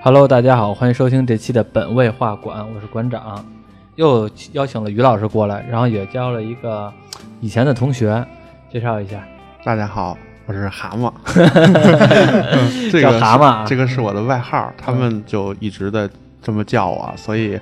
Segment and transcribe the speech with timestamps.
[0.00, 3.44] Hello，大家好，欢迎收听这期的本位画馆，我是馆长，
[3.96, 6.90] 又邀请了于老师过来，然后也交了一个
[7.40, 8.24] 以前的同学，
[8.72, 9.20] 介绍一下，
[9.64, 10.16] 大家好，
[10.46, 11.12] 我是蛤蟆，
[12.92, 16.08] 这叫个蛤蟆啊这个是我的外号，他们就一直的
[16.40, 17.58] 这么叫我，所以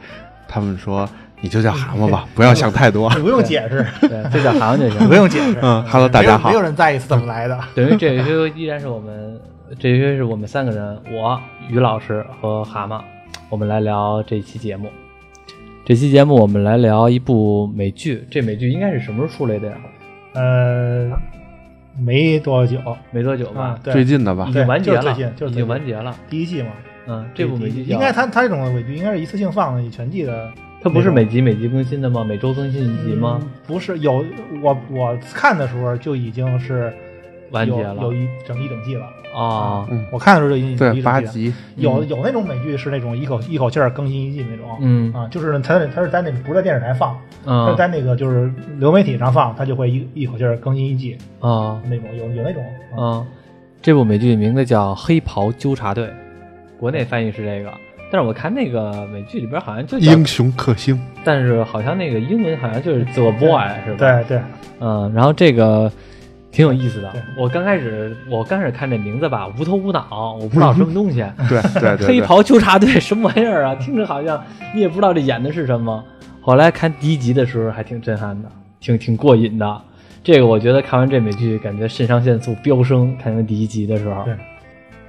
[0.47, 1.09] 他们说
[1.41, 3.09] 你就叫蛤蟆吧， 不要想太多。
[3.19, 5.15] 不用解释，对，这叫行就行不。
[5.15, 5.57] 用解释。
[5.63, 7.59] 嗯，Hello，大家好没有人在意是怎么来的。
[7.75, 9.41] 等于这一回依然是我们，
[9.79, 13.01] 这一回是我们三个人，我于老师和蛤蟆，
[13.49, 14.89] 我们来聊这期节目。
[15.85, 19.77] 这期节目我们来聊一部美剧，这美剧应该是什么时候出来的呀？
[20.35, 21.11] 呃，
[21.99, 22.79] 没多久
[23.11, 26.17] 没多久吧啊，，对，最近的吧已，经完结了，就是最近就是已最近经完结了。
[26.31, 26.71] 第一季嘛，
[27.09, 30.53] 嗯，这部美剧应该它它这种美剧应该是一次性放的全季的。
[30.83, 32.23] 它不是每集每集更新的吗？
[32.23, 33.41] 每周更新一集吗？
[33.43, 34.25] 嗯不是，有
[34.63, 36.93] 我我看的时候就已经是有
[37.51, 37.97] 完结了。
[38.03, 39.07] 有一整一整季了。
[39.35, 41.05] 啊，嗯，我看的时候就已经一整季了。
[41.05, 45.13] 八集，有有那种美剧是那种一口一口气儿更新一季那种，嗯。
[45.13, 53.21] 啊，就是它它是在那不是在电视台放，它在那个就是流媒体上放，它就会一一口气儿更新一季啊那种，有有那种，啊。
[53.21, 53.27] 嗯，
[53.83, 56.05] 这部美剧名字叫《黑袍纠察队》，
[56.79, 57.71] 国内翻译是这个，
[58.11, 64.41] 但是我看那个美剧里边好像就叫英，雄克星，但是好像那个英文好像就是 The Boy 是吧？，对对，
[64.81, 65.93] 嗯，然后这个
[66.57, 67.13] 挺有意思的。
[67.37, 71.23] 我刚开始我刚开始看这名字吧，无头无脑，我不知道什么东西。
[71.51, 73.75] 对对对对，黑袍纠察队什么玩意儿啊？
[73.75, 74.43] 听着好像
[74.75, 76.03] 你也不知道这演的是什么。
[76.41, 78.49] 后来看第一集的时候还挺震撼的，
[78.81, 79.83] 挺挺过瘾的。
[80.25, 83.15] 这个我觉得看完这美剧，感觉肾上腺素飙升。
[83.23, 84.35] 看完第一集的时候，对，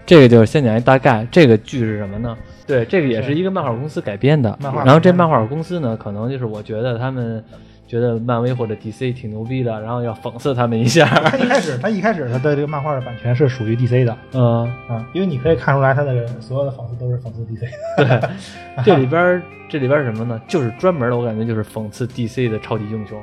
[0.06, 1.26] 这个就是先讲一大概。
[1.32, 2.36] 这个剧是什么呢？
[2.68, 4.58] 对，这个也是一个漫画公司改编的。
[4.62, 7.42] 漫画然后这漫画公司呢，可能就是我觉得他们
[7.88, 11.06] 觉得漫威或者 DC 挺牛逼的，然后要讽刺他们一下。
[11.06, 17.62] 他一开始 他一开始他的这个漫画的版权是属于 DC 的嗯，啊，因为你可以看出来他的所有的讽刺都是讽刺 DC
[17.98, 18.20] 的。
[18.20, 18.30] 对，
[18.84, 20.40] 这里边这里边是什么呢？
[20.48, 23.18] 就是专门的，我感觉就是讽刺 DC 的超级英雄。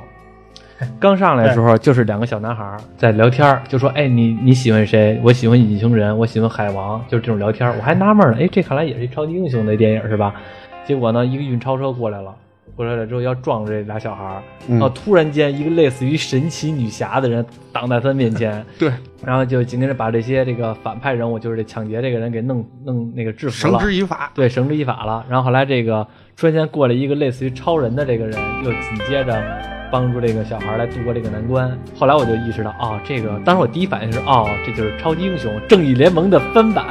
[0.99, 5.17] 刚上来的时候，就是两个小男孩在聊天，就说：“哎，你你喜欢谁？
[5.23, 7.65] 我喜欢隐形人，我喜欢海王。”就是这种聊天。
[7.77, 10.35] 我还纳闷儿呢，哎，这看来也是一超级英雄的电影是吧？
[10.83, 12.35] 结果呢，一个运钞车过来了，
[12.75, 18.91] 过来了之后要撞这俩小孩儿，然后突然间一个类似于神奇女侠的人挡在他面前， 对，
[19.23, 23.87] 然后就紧跟着把这些这个反派人物，就是这抢劫这个人给弄弄那个制服了绳。
[23.87, 25.25] 之以法，对，绳之以法了。
[25.29, 31.71] 然后后来这个突然间过来一个类似于超人的这个人，又紧接着帮助这个小孩来度过这个难关。
[31.97, 36.85] 后来我就意识到，哦，这个当时我第一反应是，哦，这就是超级英雄正义联盟的翻版，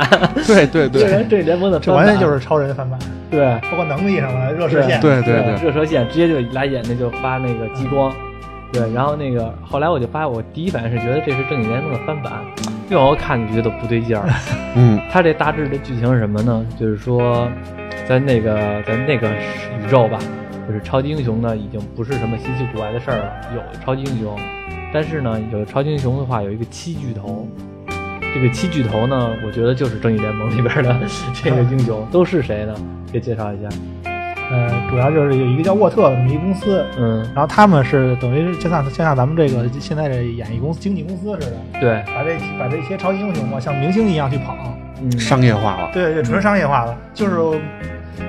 [0.46, 2.98] 对对对这人正义联盟的翻版，这完全就是超人翻版，
[3.30, 3.60] 对。
[3.70, 4.98] 包括能力上的热射线。
[5.02, 8.10] 对对对热射线直接就来眼睛就发那个激光，
[8.72, 12.32] 对，然后那个后来我就发现，我第一反应是觉得这是正义联盟的翻版，
[12.88, 14.24] 越往后看就觉得不对劲儿。
[14.74, 16.64] 嗯，它这大致的剧情是什么呢？
[16.80, 17.46] 就是说，
[18.08, 20.18] 在那个在那个宇宙吧，
[20.66, 24.38] 就是超级英雄呢已经不是什么稀奇古怪的事儿了，有超级英雄，
[24.92, 27.48] 但是呢，有超级英雄的话有一个七巨头。
[28.34, 30.96] 这个七巨头呢，我觉得就是正义联盟里边的
[31.40, 32.74] 这个英雄，都是谁呢？
[33.12, 33.68] 可以介绍一下。
[34.50, 44.54] 呃，主要就是有一个叫沃特的这么一个公司，嗯，然后他们是等于是就像就像咱们这个现在这演艺公司、经纪公司似的，对，把这把这些超级英雄嘛，像明星一样去捧。
[45.00, 47.58] 嗯，商业化了，对对，纯商业化了，就是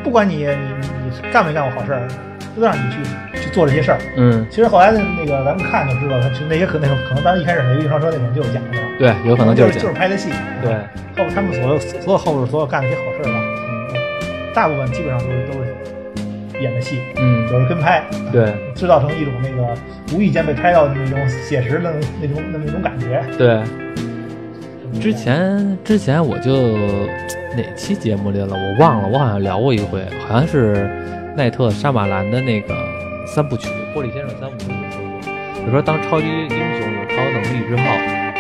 [0.04, 0.76] 不管你你
[1.06, 2.08] 你干没干过好事儿，
[2.56, 3.98] 都让你去去做这些事儿。
[4.18, 9.80] 嗯，其实后来的那个咱们看就知道，他其实那些可那种可能咱一开始那个运钞车那种就是假的，对，有可能就是是。
[9.80, 10.30] 就是拍的戏。
[10.62, 10.74] 对，
[11.18, 13.40] 后他们所有所有后边所有干的一些好事儿吧，
[13.94, 19.74] 嗯，大部分基本上都是都是演的戏，嗯，有人跟拍，对制造成一种那个
[20.14, 23.24] 无意间被拍到的那种写实的那种那么一种感觉。
[23.38, 23.62] 对。
[25.00, 26.52] 之前之前我就
[27.56, 30.90] 哪期节目里了，我忘了，我好像聊过一回，好像是
[31.36, 32.76] 奈特沙马兰的那个
[33.28, 35.00] 三部曲《玻璃先生三部曲》里说
[35.60, 37.84] 过，就说当超级英雄有超能力之后，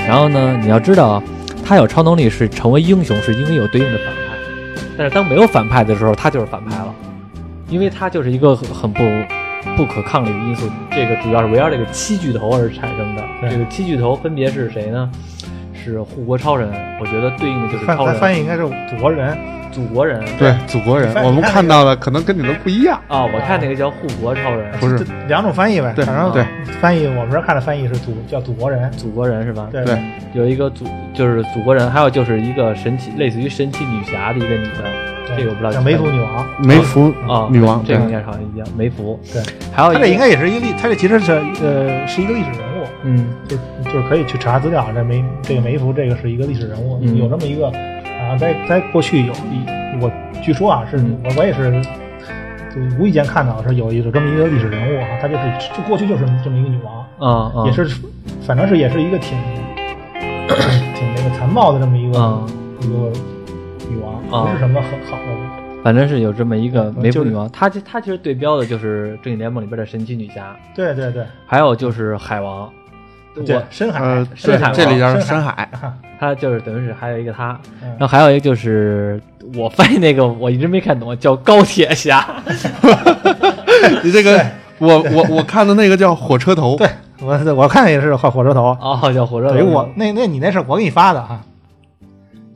[0.07, 1.21] 然后呢，你要知道
[1.63, 6.93] 他有超能力是成为英雄，是因为有对应的反派，但是当没有反派的时候，他就是反派了，
[7.69, 9.03] 因为他就是一个很很不
[9.77, 10.67] 不可抗力的因素。
[10.91, 13.23] 这个主要是围绕这个七巨头而产生的。
[13.49, 15.09] 这个七巨头分别是谁呢？
[15.91, 18.15] 是护国超人，我觉得对应的就是翻超人。
[18.15, 19.37] 翻译应该是祖国人，
[19.71, 25.93] 祖国人对，祖国人，我们看到的可能跟你们不一样，啊、我看那个叫护国超人，不是两种翻译呗。
[25.95, 26.43] 对反正对
[26.81, 28.91] 翻译我们这儿看的翻译是祖叫祖国人。
[28.91, 29.67] 祖国人是吧？
[29.71, 29.97] 对对
[30.33, 34.83] 有一个祖就是祖国人，还有就是一个神奇类似于神奇女侠的一个女的，
[35.37, 36.45] 这个我不知道叫梅芙女王。
[36.59, 39.19] 梅芙啊，女王，这个应该好像一样，梅芙。
[39.31, 39.41] 对，
[39.73, 44.87] 还有一个他这应该也是一个历，他这其实是呃是一个历史人物，嗯就就是可以去查资料。
[44.93, 49.65] 这梅这个梅芙这个是一个历史人物，嗯有这么一个啊，在在过去有一
[50.01, 50.11] 我
[50.41, 51.81] 据说啊，是嗯我我也是
[52.73, 57.85] 就无意间看到是有一个这么一个历史人物啊，她就是就过去就是这么一个女王，啊啊，也是
[58.41, 59.37] 反正是也是一个挺
[60.95, 62.45] 挺那个残暴的这么一个、啊
[62.81, 63.11] 一个
[63.89, 65.34] 女王，啊不是什么很好的。
[65.85, 71.23] 反正是有这么一个梅就是芙女王，她其她其实对标的就是正义联盟里边的神奇女侠，对对对。
[71.45, 72.67] 还有就是海王，
[73.35, 75.69] 对我，深海，呃，深海这里边是深深海，
[76.19, 79.21] 他 就是等于是还有一个她，嗯然后还有一个就是
[79.55, 82.25] 我翻译那个我一直没看懂，叫高铁侠
[84.03, 84.43] 你这个
[84.79, 86.89] 我我我看的那个叫火车头，对
[87.21, 91.39] 我我看也是火火车头，哦，叫火车头，我那那你那是我给你发的啊，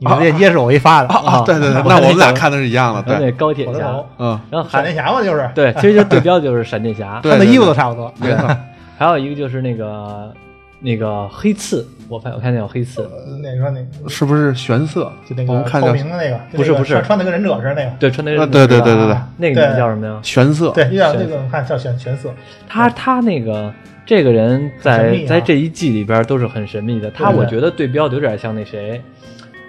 [0.00, 8.12] 你的链接是我给你发的，啊，对对对，那我们俩看的是一样的，那高铁侠嗯，然后闪电侠嘛，就是对，其实就对标就是闪电侠，穿的衣服都差不多。
[8.18, 8.56] 没错，
[8.96, 10.32] 还有一个就是那个
[10.80, 13.06] 那个黑刺，我发我看见有黑刺，
[13.42, 15.12] 那个说那是不是玄色？
[15.28, 17.90] 就那个我们看叫透明的那个，就那个不是不是穿穿的跟忍者似的那个。
[17.98, 20.18] 对，穿那个啊对对对对对啊那个叫什么呀？
[20.22, 22.32] 玄色，对，有点那个我看叫玄玄色，
[22.66, 23.70] 他他那个
[24.06, 27.10] 这个人在啊在这一季里边都是很神秘的。
[27.10, 29.02] 他对对我觉得对标的有点像那谁，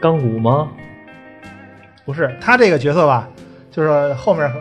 [0.02, 0.70] 钢骨吗？
[2.04, 3.30] 不是他这个角色吧？
[3.72, 4.52] 就是说后面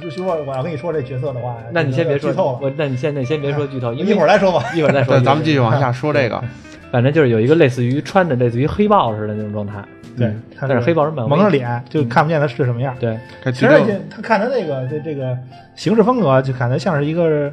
[0.00, 4.64] 就就说我要跟你说这角色的话，那你先别说剧透了，我那你现在先别说剧透，因为一会儿再说吧。
[4.74, 5.14] 一会儿再说。
[5.14, 6.42] 对，咱们继续往下说这个，
[6.90, 9.74] 反正就是有一个类似于穿着类似于黑豹似的那种状态。
[10.16, 12.96] 对嗯，但是黑豹是蒙着脸，就看不见他是什么样。
[12.98, 13.16] 对，
[13.52, 13.68] 其实
[14.10, 15.36] 他看他那个这这个
[15.74, 17.52] 行事风格，就感觉像是一个，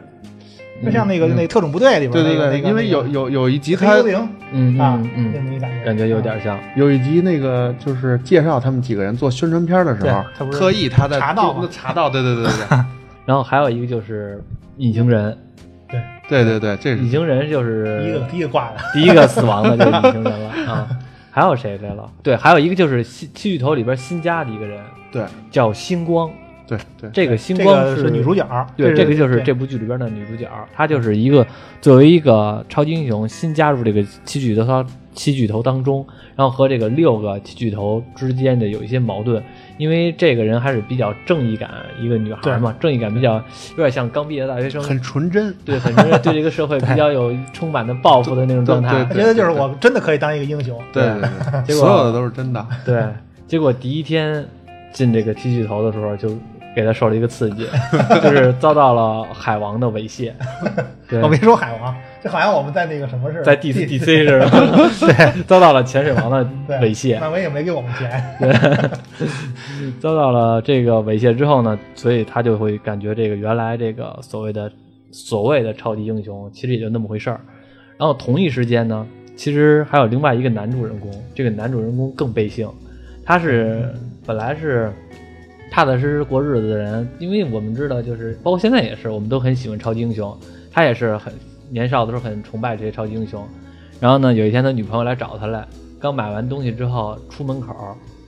[0.85, 6.59] 就像那个嗯那个特种部队里边对对对，那个那个因为有有有一集他黑幽灵嗯啊嗯，嗯，那么一感觉，感觉有啊点像。
[6.75, 12.79] 有一集那个就是介绍他们几个人做宣传片的时候他不，是特意他在茶道嘛就那茶道，对对对对对。
[13.25, 14.43] 然后还有一个就是
[14.77, 15.37] 隐形人，
[15.89, 16.43] 对。
[16.43, 17.03] 对对，这是。
[17.03, 20.87] 隐形人就是第一个第一个挂的，第一个死亡的就是 隐形人了啊。
[21.31, 22.09] 还有谁来了？
[22.21, 24.79] 对，还有一个就是七七巨头里边新加的一个人，
[25.11, 25.23] 对。
[25.49, 26.29] 叫星光。
[26.65, 31.45] 对对这个星这光个是女主角，对，这个就是这部剧里边的女主角，她就是一个
[31.81, 36.03] 作为一个超级英雄新加入这个七巨头七巨头当中，
[36.35, 39.43] 然后和这个六个七巨头之间的有一些矛盾，
[39.77, 41.69] 因为这个人还是比较正义感
[42.01, 43.35] 一个女孩嘛，正义感比较
[43.71, 49.05] 有点像刚毕业的大学生，很纯真，对，很纯真对这个社会比较有充满的抱负的那种状态。
[49.13, 53.03] 觉得就是我真的可以当一个英雄，对对对，结果所有的都是真的，对，
[53.45, 54.43] 结果第一天
[54.91, 56.29] 进这个七巨头的时候，就
[56.75, 57.67] 给他受了一个刺激，
[58.21, 60.31] 就是遭到了海王的猥亵。
[61.09, 64.49] 对我，没说海王，这好像我们在那个什么似的在 D C D C 似的，
[64.99, 66.43] 对，遭到了潜水王的
[66.81, 69.27] 猥亵，漫威也没给我们钱，对
[69.99, 74.71] 遭到了这个猥亵之后呢，所以他就会感觉这个原来这个所谓的
[75.11, 77.39] 所谓的超级英雄，其实也就那么回事儿。
[77.97, 79.05] 然后同一时间呢，
[79.35, 82.67] 其实还有另外一个男主人公，这个男主人公更悲性，
[83.23, 83.93] 他是
[84.25, 84.91] 本来是
[85.73, 90.37] 踏踏实实过日子的人，因为我们知道，就是包括现在也是，我们都很喜欢超级英雄，
[90.71, 91.33] 他也是很
[91.71, 93.43] 年少的时候很崇拜这些超级英雄。
[93.99, 95.67] 然后呢，有一天他女朋友来找他来，
[95.99, 97.73] 刚买完东西之后出门口。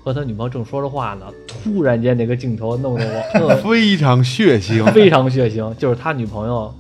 [0.04, 6.72] 和他女朋友正说着话呢，突然间那个镜头弄得我 非常血腥，非常血腥，就是他女朋友，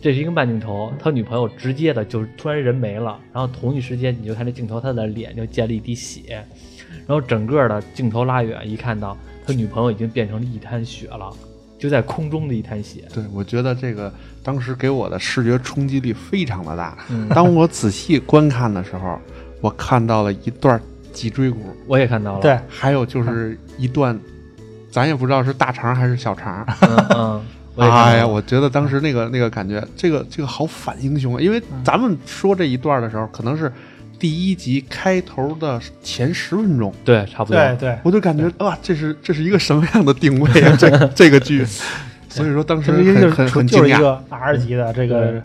[0.00, 6.44] 这是一个慢镜头，他女朋友直接的就是突然人没了，然后同一时间你就看这镜头，他的脸就溅了一滴血，
[7.04, 9.16] 然后整个的镜头拉远，一看到
[9.48, 11.32] 他女朋友已经变成了一滩血了，
[11.78, 13.04] 就在空中的一滩血。
[13.14, 14.12] 对，我觉得这个
[14.42, 16.98] 当时给我的视觉冲击力非常的大。
[17.08, 19.18] 嗯，当我仔细观看的时候，
[19.62, 20.78] 我看到了一段
[21.14, 22.42] 脊椎骨，我也看到了。
[22.42, 24.20] 对，还有就是一段，
[24.90, 26.62] 咱也不知道是大肠还是小肠。
[27.78, 31.40] 哎呀，我觉得当时那个那个感觉，这个这个好反英雄啊！
[31.40, 33.72] 因为咱们说这一段的时候，可能是
[34.18, 37.56] 第一集开头的前十分钟，对，差不多。
[37.56, 40.76] 对对，我就感觉哇，这是这是一个什么样的定位啊？
[40.76, 41.64] 这这个剧，
[42.28, 43.86] 所以说当时很很很惊讶。
[43.86, 45.40] 就是一个 R 级的这个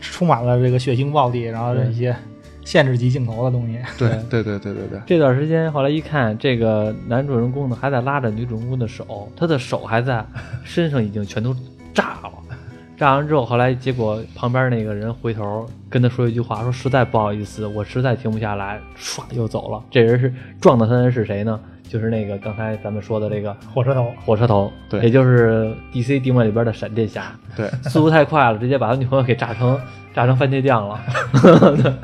[0.00, 2.14] 充满了这个血腥暴力，然后这一些
[2.64, 10.24] 限制级镜头的东西，对对对对对对，这段时间，后来一看，这个男主人公呢还在拉着女主人公的手，他的手还在，
[10.62, 11.54] 身上已经全都
[11.92, 12.30] 炸了。
[13.02, 19.82] 炸完之后，后来结果旁边那个人回头跟他说一句话，说实在不好意思，我实在停不下来，唰又走了。
[19.90, 21.58] 这人是撞到他的人是谁呢？
[21.88, 24.06] 就是那个刚才咱们说的这个火车头。
[24.24, 27.36] 火车头，对也就是 DC 定位里边的闪电侠。
[27.56, 29.76] 对，速度太快了，直接把他女朋友给炸成
[30.14, 31.00] 炸成番茄酱了。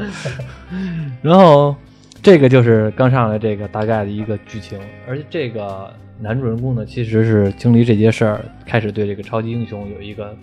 [1.22, 1.76] 然后
[2.20, 4.76] 这个就是刚上来这个大概的一个剧情，
[5.06, 5.88] 而且这个
[6.18, 10.36] 男主人公呢，其实是经历这些事儿，开始对这个超级英雄有一个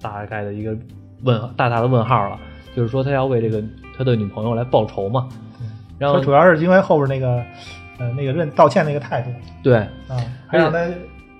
[0.00, 0.76] 大概的一个
[1.22, 2.38] 问大大的问号了，
[2.74, 3.62] 就是说他要为这个
[3.96, 5.28] 他的女朋友来报仇嘛。
[5.98, 7.42] 然后主要是因为后边那个
[7.98, 9.30] 呃那个认道歉那个态度。
[9.62, 9.76] 对，
[10.08, 10.16] 啊，
[10.46, 10.78] 还让他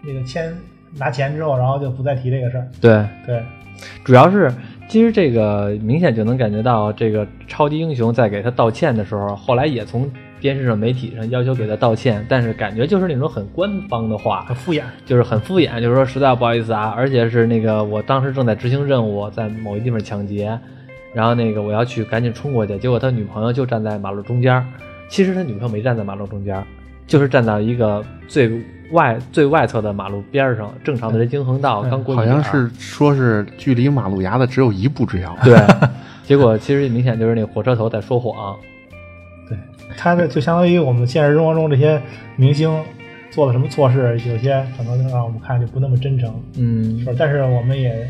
[0.02, 0.54] 那个签
[0.96, 2.68] 拿钱之后，然后就不再提这个事儿。
[2.80, 3.42] 对，对，
[4.04, 4.52] 主要是
[4.86, 10.10] 其实这个明显就能感觉到，这个超级英雄在给他道歉的时候，后来也从
[10.40, 14.82] 电视上、媒体上要求给他道歉，但是感觉就是那种很官方的话很，敷衍。
[15.04, 20.59] 就是很敷衍，就是说实在不好意思啊，而且是那个我当时正在执行任务，在某一地方抢劫，
[21.12, 24.64] 然后那个我要去赶紧冲过去，结果他女朋友就站在马路中间儿，
[25.09, 26.64] 其实他女朋友没站在马路中间儿，
[27.06, 28.50] 就是站在一个最
[28.92, 35.37] 外最外侧的马路边儿上，正常的人行横道嗯刚过去好像是说是距离马路牙子只有一步之遥。
[35.44, 35.59] 对，
[36.25, 38.56] 结果其实明显就是那火车头在说谎。
[39.90, 42.00] 对，他这就相当于我们现实生活中这些
[42.37, 42.70] 明星
[43.30, 47.12] 做了什么错事，有些可能让我们看就不那么真诚，嗯是吧？
[47.18, 48.06] 但是我们也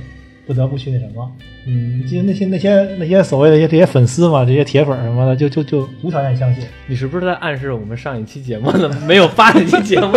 [0.46, 1.30] 不得不去那什么。
[1.66, 6.64] 嗯，其实那些那些那些所谓的一些这些粉丝嘛，这些铁粉什么的，就就就无条件相信。
[6.86, 8.88] 你是不是在暗示我们上一期节目呢？
[9.06, 10.12] 没有发这期节目，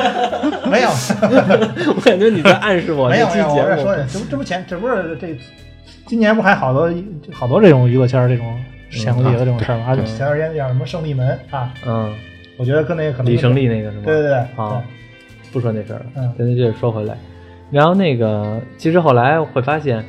[0.70, 0.88] 没有，
[1.94, 3.68] 我感觉你在暗示我没有，没有，我节目。
[3.68, 5.38] 是说的， 这不这不前这不是这
[6.06, 6.90] 今年不还好多
[7.30, 8.58] 好多这种娱乐圈这种
[8.90, 9.84] 潜规则这种事儿吗？
[9.88, 12.14] 啊，就前段时间叫什么胜利门啊，嗯，
[12.56, 14.02] 我觉得跟那个可能李胜利那个是吗？
[14.04, 14.82] 对对对啊，
[15.52, 17.16] 不说那事儿了，嗯咱接着说回来。
[17.70, 20.04] 然后那个，其实后来会发现，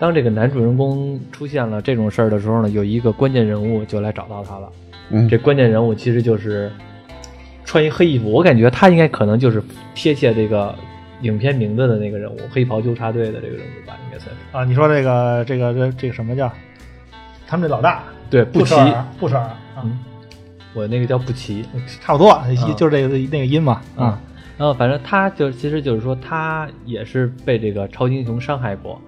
[0.00, 4.68] 当这个男主人公出现了这种事儿的时候呢，有一个关键人物就来找到他了。
[5.10, 6.72] 嗯这关键人物其实就是
[7.64, 9.62] 穿一黑衣服，我感觉他应该可能就是
[9.94, 10.74] 贴切这个
[11.20, 14.56] 影片名字的那个人物——黑袍纠察队的这个人物吧，应该算是。
[14.56, 16.50] 啊，你说这个这个这这个什么叫
[17.46, 18.02] 他们这老大
[18.34, 18.74] 对，布奇，
[19.16, 19.40] 布什
[19.80, 19.96] 嗯，
[20.74, 21.64] 我那个叫布奇。
[22.00, 22.36] 差不多，
[22.76, 24.06] 就是这个那个音嘛啊。
[24.06, 24.20] 啊，
[24.58, 29.00] 然后反正他就其实就是说他也是被这个超级英雄伤害过，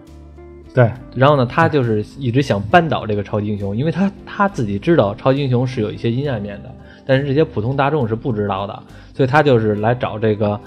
[0.73, 0.92] 对。
[1.12, 6.73] 然后呢，他就是一直想扳倒这个超级英雄，因为他他自己知道超级英雄是有一些阴暗面的，
[7.04, 8.80] 但是这些普通大众是不知道的，
[9.12, 10.61] 所以他就是来找这个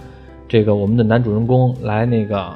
[0.50, 2.52] 这个我们的男主人公来那个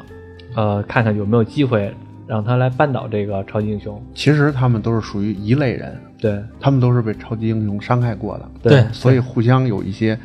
[0.54, 1.96] 呃看看有没有机会
[2.28, 4.02] 让他来扳倒这个超级英雄。
[4.14, 10.18] 其实他们都是属于一类人，对他们都是被超级英雄伤害过的，对所以互相有一些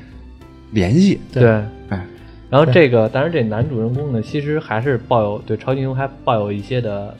[0.72, 1.20] 联系。
[1.32, 1.50] 对对。
[1.88, 2.06] 哎，
[2.50, 7.14] 然后这个，当然这男主人公呢，其实还是抱有对超级英雄还抱有一些的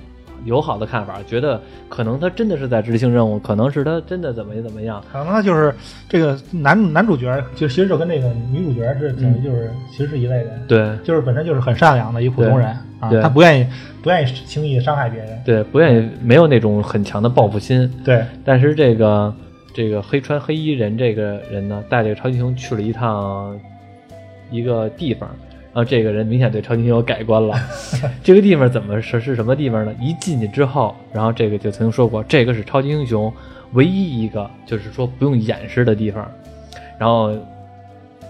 [0.49, 5.01] 友好的看法，觉得可能他真的是在执行任务，可能是他真的怎么怎么样。
[5.13, 5.73] 可能他就是
[6.09, 10.97] 这个男男主角，就其实就跟那个女主角是等于就是其实是一类人，对。
[11.05, 13.67] 就是本身就是很善良的一普通人啊，他不愿意
[14.03, 17.89] 不愿意轻易伤害别人，对，不愿意没有那种很强的报复心。
[18.05, 18.25] 对。
[18.45, 19.33] 但是这个
[19.75, 23.57] 这个黑穿黑衣人这个人呢，带这个超级英雄去了一趟
[24.51, 25.48] 一个地方，然
[25.79, 27.55] 后这个人明显对超级英雄有改观了。
[28.23, 29.95] 这个地方怎么是是什么地方呢？
[30.01, 33.33] 一进去之后，然后这个就曾经说过，这个是超级英雄
[33.73, 36.29] 唯一一个就是说不用掩饰的地方。
[36.99, 37.33] 然后，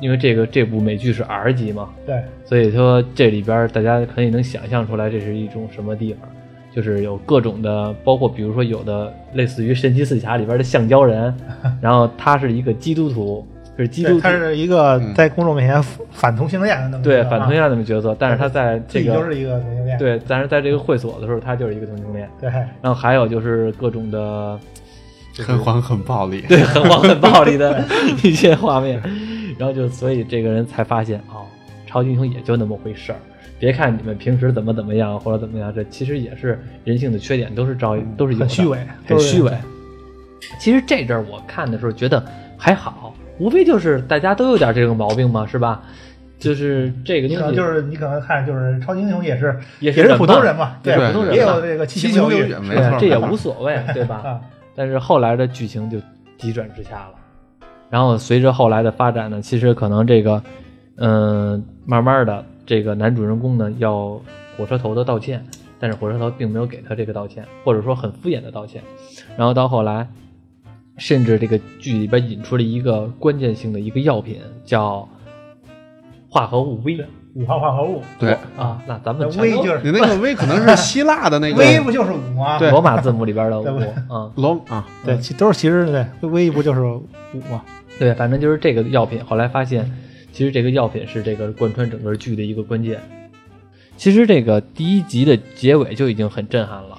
[0.01, 6.29] 因为这个这部美剧是 R 级嘛，对所以说这里边大家可以能想象出来这是一种什么地方，
[6.75, 11.35] 就是有各种的，包括比如说有的类似于神奇四侠里边的橡胶人，
[11.81, 13.47] 然后他是一个基督徒，
[13.83, 24.59] 是基督他，是一个嗯在公众面前反同性恋的那么一个啊对反同性恋那么角色，但是他在这个就是一个同性恋，对，但是在这个会所的时候，他就是一个同性恋，对然后还有就是各种的。
[25.31, 26.41] 就是很黄很暴力。
[26.49, 27.85] 对，很黄很暴力的
[28.25, 29.01] 一些画面，
[29.57, 31.47] 然后就所以这个人才发现哦，
[31.87, 33.19] 超级英雄也就那么回事儿。
[33.57, 39.53] 别看你们平时怎么怎么样或者怎么样，这其实也是人性的缺点，都是照都是有的很虚伪都是很虚伪。
[40.59, 42.21] 其实这阵儿我看的时候觉得
[42.57, 45.83] 还好，无非就是大家都有点这个毛病嘛，是吧？
[46.39, 54.23] 就是这个你可能东西就是你可能看就是超级英雄也是也是也是普通人嘛对对普通人也有这个七七情六欲欲，没错，这也无所谓， 对吧？
[54.25, 54.41] 啊，
[54.77, 55.99] 但是后来的剧情就
[56.37, 60.41] 急转直下了，然后随着后来的发展呢，其实可能这个，
[60.99, 64.21] 嗯、慢慢的这个男主人公呢要
[64.57, 65.45] 火车头的道歉，
[65.81, 68.81] 但是火车头并没有给他这个道歉，或者说很敷衍的道歉，
[69.37, 70.07] 然后到后来，
[70.99, 75.09] 甚至这个剧里边引出了一个关键性的一个药品，叫
[76.29, 82.59] 化合物 V 五号化合物，对，啊，那咱们全 V 就是你那个 V 可能是希腊的那个 V 不就是五吗？
[82.59, 84.33] 对罗马字母里边的五啊。
[84.35, 87.05] 龙啊，对，其都是其实对 V 不就是五
[87.51, 87.63] 吗？
[87.99, 89.25] 对，反正就是这个药品。
[89.25, 89.89] 后来发现，
[90.33, 93.01] 其实这个药品是这个贯穿整个剧的一个关键。
[93.97, 96.98] 其实这个第一集的结尾就已经很震撼了，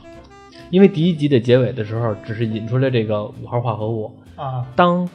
[0.70, 4.12] 因为第一集的结尾的时候，只是引出了这个五号化合物。
[4.36, 5.10] 啊，当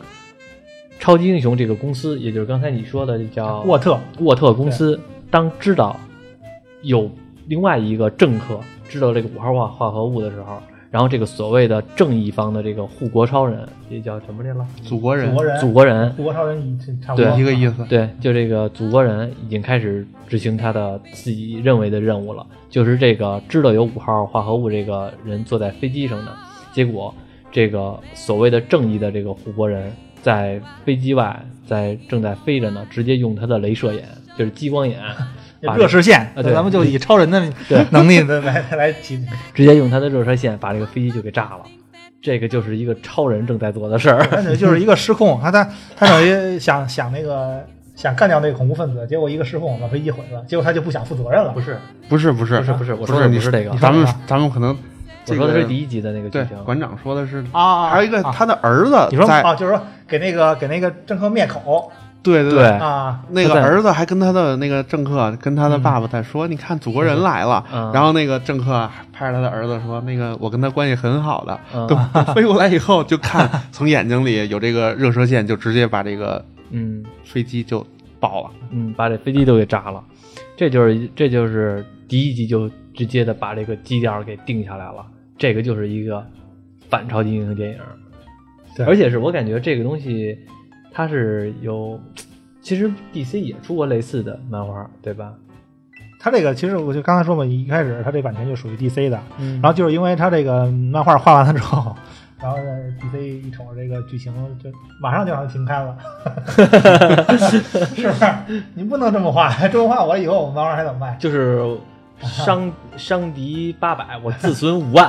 [0.99, 3.99] 超级英雄这个公司，也就是刚才你说的这叫沃特。
[4.21, 4.99] 沃特公司，
[5.31, 5.99] 当知道
[6.83, 7.11] 有
[7.47, 10.61] 另外一个政客知道这个五号化化合物的时候，
[10.95, 14.65] 然后这个所谓的正义方的这个护国超人，也叫什么来了？
[14.85, 17.85] 祖国人祖国人，祖国人，护国超人一差不多一个意思。
[17.89, 26.33] 对，就这个祖国人已经开始执行他的自己认为的任务了，就是这个知道有五号化合物这个人坐在飞机上的，
[26.73, 27.13] 结果
[27.51, 29.91] 这个所谓的正义的这个护国人
[30.23, 34.05] 在飞机外，在正在飞着呢，直接用他的镭射眼，
[34.39, 35.27] 就是激光眼，把
[35.77, 37.43] 热射线，啊对咱们就以超人的
[37.91, 39.19] 能力的来来 提。
[39.53, 41.61] 直接用他的热射线把这个飞机就给炸了。
[42.21, 44.27] 这个就是一个超人正在做的事儿。
[44.31, 47.63] 他等于就是一个失控，他他他等于想想那个
[47.95, 51.51] 想干掉那个恐怖分子，结果一个失控把飞机毁了，结果他就不想负责任了。
[51.53, 51.77] 不是，
[52.09, 54.75] 不是不是不是，不是，我不说的你不是这个，咱们咱们可能
[55.29, 56.57] 我说的是第一集的那个剧情。
[56.65, 61.93] 馆长说的是啊啊，还有一个啊他的儿子在，你说啊，就是说给那个给那个政客灭口
[62.25, 67.65] 对对对啊，那个儿子还跟他的那个政客跟他的爸爸在说：“你看祖国人来了。
[67.73, 71.61] 嗯然后那个政客拍着他的儿子说：“那个我跟他关系很好的。
[71.75, 77.87] 嗯 等等飞过来以后，就看从眼睛里有这个热射线，就直接把这个嗯飞机就
[78.19, 78.51] 爆了。
[78.71, 80.03] 嗯，把这飞机都给炸了。
[80.57, 85.05] 这就是这就是第一集就直接的把这个基调给定下来了。
[85.37, 86.25] 这个就是一个
[86.89, 87.79] 反超级英雄电影，
[88.77, 90.39] 对而且是我感觉这个东西
[90.95, 92.01] 它是有，
[92.63, 95.33] 其实 DC 也出过类似的漫画，对吧？
[96.21, 101.95] 他这个其实我就刚才说嘛，一开始他这版权就属于 DC 的，嗯然后就是因为他这个漫画画完了之后，
[102.41, 102.65] 然后呢
[103.03, 104.33] DC 一瞅这个剧情，
[104.63, 104.71] 就
[105.03, 105.97] 马上就让它停刊了，
[107.95, 108.63] 是不是？
[108.73, 111.15] 你不能这么画，这么画我以后我漫画还怎么卖？
[111.21, 111.61] 就是
[112.21, 115.09] 伤 伤敌八百，我自损五万。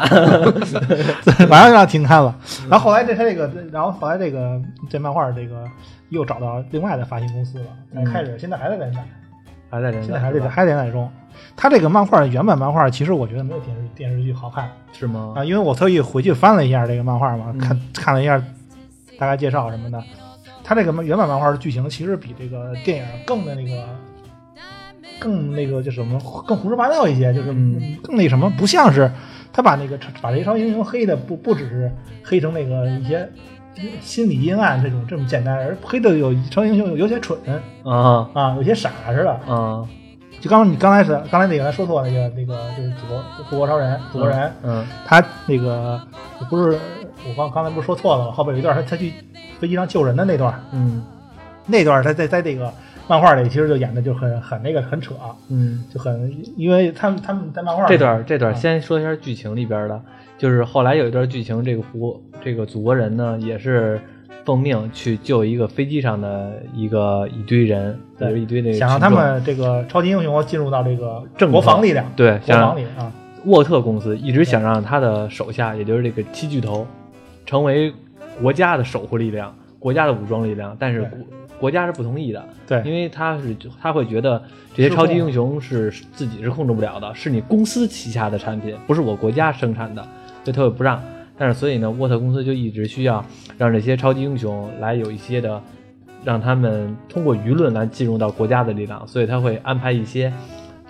[1.50, 2.36] 马上就让停刊了。
[2.70, 5.64] 然后后来这他这个，然后后来这个这漫画这个
[6.10, 9.04] 又找到另外的发行公司了，才开始现在还在连载，
[9.70, 11.10] 还在连载，现在还在还在连载中。
[11.56, 15.34] 他这个漫画原版漫画其实我觉得没有电视电视剧好看是吗？
[15.36, 18.42] 啊，因为我特意回去翻了一下这个漫画嘛，嗯看看了一下
[19.20, 20.02] 大概介绍什么的。
[20.64, 23.86] 他这个原版漫画的剧情其实比这个电影更的那个。
[25.20, 27.98] 更那个就什么，更胡说八道一些，就是嗯。
[28.04, 29.12] 更那什么，不像是
[29.54, 31.92] 他把那个把这些超级英雄黑的不不只是
[32.24, 33.30] 黑成那个一些
[34.02, 37.38] 心理阴暗这种这么简单，而黑的有超级英雄有有些蠢
[37.84, 38.30] 啊。
[38.34, 39.32] 啊，有些傻似的。
[39.32, 39.86] 啊，
[40.40, 44.86] 就刚你刚才是刚才那个说错那个那个就是祖国祖国超人祖国人，嗯。
[45.06, 46.00] 他那个
[46.50, 46.78] 不是
[47.28, 48.32] 我刚刚才不是说错了吗？
[48.32, 49.14] 后边有一段他他去
[49.60, 51.04] 飞机上救人的那段，嗯。
[51.66, 52.72] 那段他在在这个
[53.08, 55.14] 漫画里其实就演的就很很那个很扯，
[55.50, 55.84] 嗯。
[55.94, 58.56] 就很因为他们他们在漫画这段这段啊。
[58.56, 60.02] 先说一下剧情里边的，
[60.38, 64.00] 就是后来有一段剧情，这个胡这个祖国人呢也是
[64.44, 73.12] 奉命去救一个飞机上的一个一堆人，对就是一堆那个想让他们这个超级英雄进入到这个正国防力量，对国防里啊，
[73.46, 76.86] 沃特公司一直想让他的手下，也就是这个七巨头，
[77.46, 77.94] 成为
[78.42, 81.10] 国家的守护力量、国家的武装力量，但是对
[81.66, 84.40] 国国家是不同意的，对因为他是他会觉得
[84.76, 90.02] 这些超级英雄是自己是控制不了的，是你公司旗下的产品，不是我国家生产的，
[90.44, 91.02] 所以他会不让。
[91.36, 93.26] 但是所以呢，沃特公司就一直需要
[93.58, 95.60] 让这些超级英雄来有一些的，
[96.24, 100.32] 让他们通过舆论来进入到国家的力量，所以他会安排一些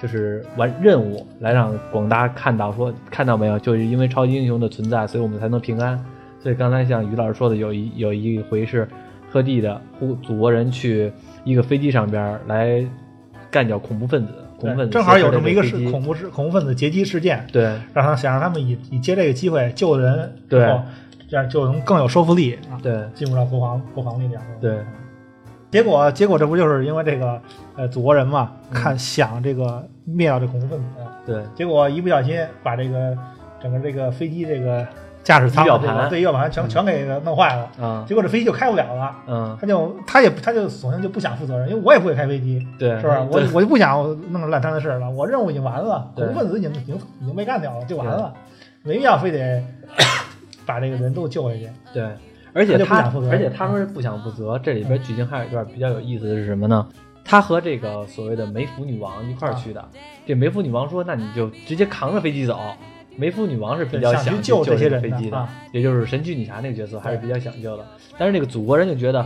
[0.02, 5.98] 就是完任务来让广大看到说看到没有，就是因为超级英雄的存在，所以我们才能平安。
[6.38, 8.88] 所以刚才像于老师说的，有一有一回是
[9.36, 11.12] 特地的呼祖国人去
[11.44, 12.82] 一个飞机上边来
[13.52, 20.86] 干掉恐怖分子，恐怖分子正好有这么一个劫持这飞机是恐怖事恐怖分子劫机事件，对让他想让他们以以借这个机会救人，对然后
[21.28, 24.42] 这样就能更有说服力啊，对进入到国防国防力量。
[24.62, 24.78] 对，
[25.70, 27.42] 结果结果这不就是因为这个
[27.76, 30.86] 呃祖国人嘛，嗯看想这个灭掉这恐怖分子，
[31.26, 33.18] 对结果一不小心把这个
[33.62, 34.88] 整个这个飞机这个
[35.26, 39.16] 驾驶舱仪表盘对仪表盘全全给弄坏了，嗯结果这飞机就开不了了。
[39.28, 43.26] 嗯他就他也他就索性就不想负责任，因为我也不会开飞机，对是吧？
[43.30, 43.98] 我我就不想
[44.32, 48.32] 弄这烂摊子事儿了，我任务已经完了，对恐怖分子已经已经已经被干掉了，就完了，
[48.84, 49.64] 没必要非得
[50.64, 51.70] 把这个人都救下去。
[51.92, 52.08] 对，
[52.54, 56.88] 而且他而且他说是不想负责，这里边剧情还有一段比较有意思的是什么呢？
[57.28, 59.84] 他和这个所谓的梅芙女王一块儿去的。
[60.28, 62.60] 这梅芙女王说：“那你就直接扛着飞机走。”
[63.18, 67.86] 梅芙女王是比较对想去去救这些个飞机的，人的啊也就是神奇女侠那个角色还是比较想救的。
[68.18, 69.26] 但是那个祖国人就觉得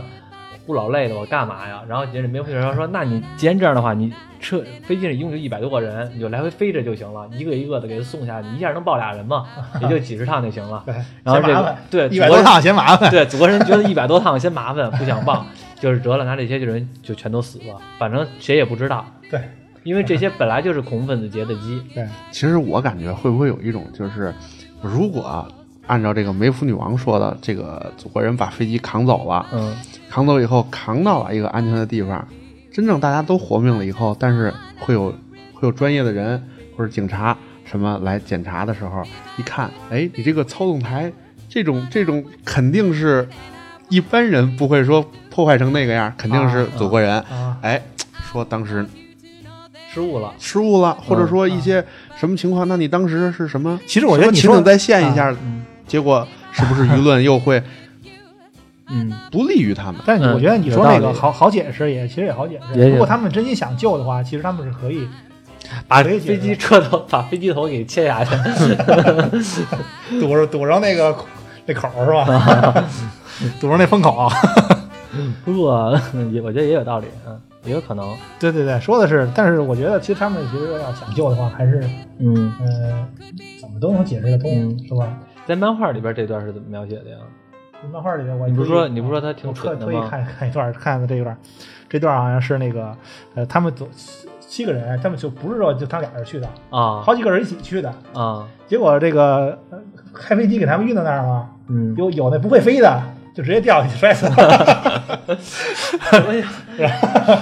[0.66, 1.82] 不老累的，我干嘛呀？
[1.88, 9.46] 然后接着梅芙女王说：“那你既然这样的话，你车飞机上一共就一百多个人，你就来回飞着就行了，一个一个的给他送下，你一下能抱俩人嘛，
[9.80, 13.10] 也就几十趟就行了。”对，然后这个对一百多趟嫌麻烦。
[13.10, 15.44] 对，祖国人觉得一百多趟嫌麻烦，不想抱，
[15.80, 19.40] 就是折了，拿这些人就全都死了，反正谁也不知道，对
[19.82, 24.34] 因为这些本来就是恐怖分子劫的机，对，其实我感觉会不会有一种就是，
[24.82, 25.48] 如果啊
[25.86, 29.76] 按照这个梅芙女王说的，这个祖国人把飞机扛走了，嗯
[30.08, 32.26] 扛走以后扛到了一个安全的地方，
[32.72, 35.10] 真正大家都活命了以后，但是会有
[35.54, 36.42] 会有专业的人
[36.76, 39.02] 或者警察什么来检查的时候，
[39.36, 41.12] 一看，哎，你这个操纵台
[41.48, 43.28] 这种这种肯定是
[43.88, 47.20] 一般人不会说破坏成那个样，肯定是祖国人。
[47.22, 47.80] 啊，哎，
[48.22, 48.86] 说当时
[49.92, 51.84] 失误了，失误了，或者说嗯一些
[52.18, 53.78] 什么情况，那你当时是什么？
[53.86, 57.62] 其实我觉得你说什么情景再现一下，嗯结果是不是舆论又会
[58.88, 59.12] 嗯。
[59.30, 60.00] 不利于他们？
[60.06, 62.90] 但是我觉得你说那个好好解释也其实也好解释。
[62.90, 65.08] 如果他们真心想救的话，其实他们是可以
[65.86, 68.30] 把飞机车头把飞机头给切下去，
[70.20, 71.14] 堵着堵着那个
[71.66, 72.84] 那口是吧？
[73.60, 74.28] 堵着那风口。
[75.44, 75.92] 不过
[76.32, 81.82] 也我觉得也有道理，嗯，也有可能，对对对，说的是，但是我觉得其实他们其实要想救的话，还是
[82.18, 83.06] 嗯，呃
[83.60, 85.06] 怎么都能解释得通，嗯是吧？
[85.46, 87.16] 在漫画里边这段是怎么描写的呀？
[87.92, 90.08] 漫画里边我你不是说你不是说他挺我特特意蠢的吗？
[90.10, 91.36] 看 看一段，看的这一段，
[91.88, 92.94] 这段好像是那个
[93.34, 93.88] 呃，他们走
[94.38, 97.90] 七个人，他们就不是说就他俩人去的，啊好几个人一起去的。
[98.14, 99.78] 啊，结果这个、呃、
[100.12, 103.02] 开飞机给他们运到那儿嘛，嗯，有有那不会飞的，
[103.40, 105.02] 就直接掉下去摔死了。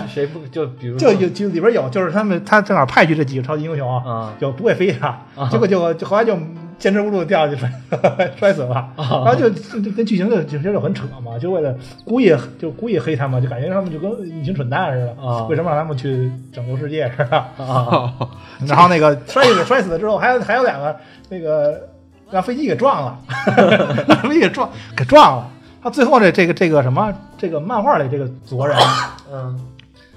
[0.08, 5.14] 谁不就比如就有就里边有，就是他们他正好派去这几个超级英雄，啊就不会飞的，
[5.50, 6.38] 结果就就后来就
[6.78, 7.68] 坚持不住掉下去摔
[8.38, 17.36] 摔死了，然后就就就跟剧情就就就很扯嘛，就为了故意就故意黑他们，就感觉他们就跟一群蠢蛋似的，啊为什么让他们去拯救世界似的？
[17.58, 18.14] 啊
[18.66, 20.96] 然后那个摔死摔死了之后，还有还有两个
[21.28, 21.88] 那个
[22.30, 23.18] 让飞机给撞了，
[24.06, 25.50] 让飞机给撞给撞了。
[25.82, 28.76] 他最后这这个这个什么这个漫画里这个祖国人
[29.32, 29.58] 嗯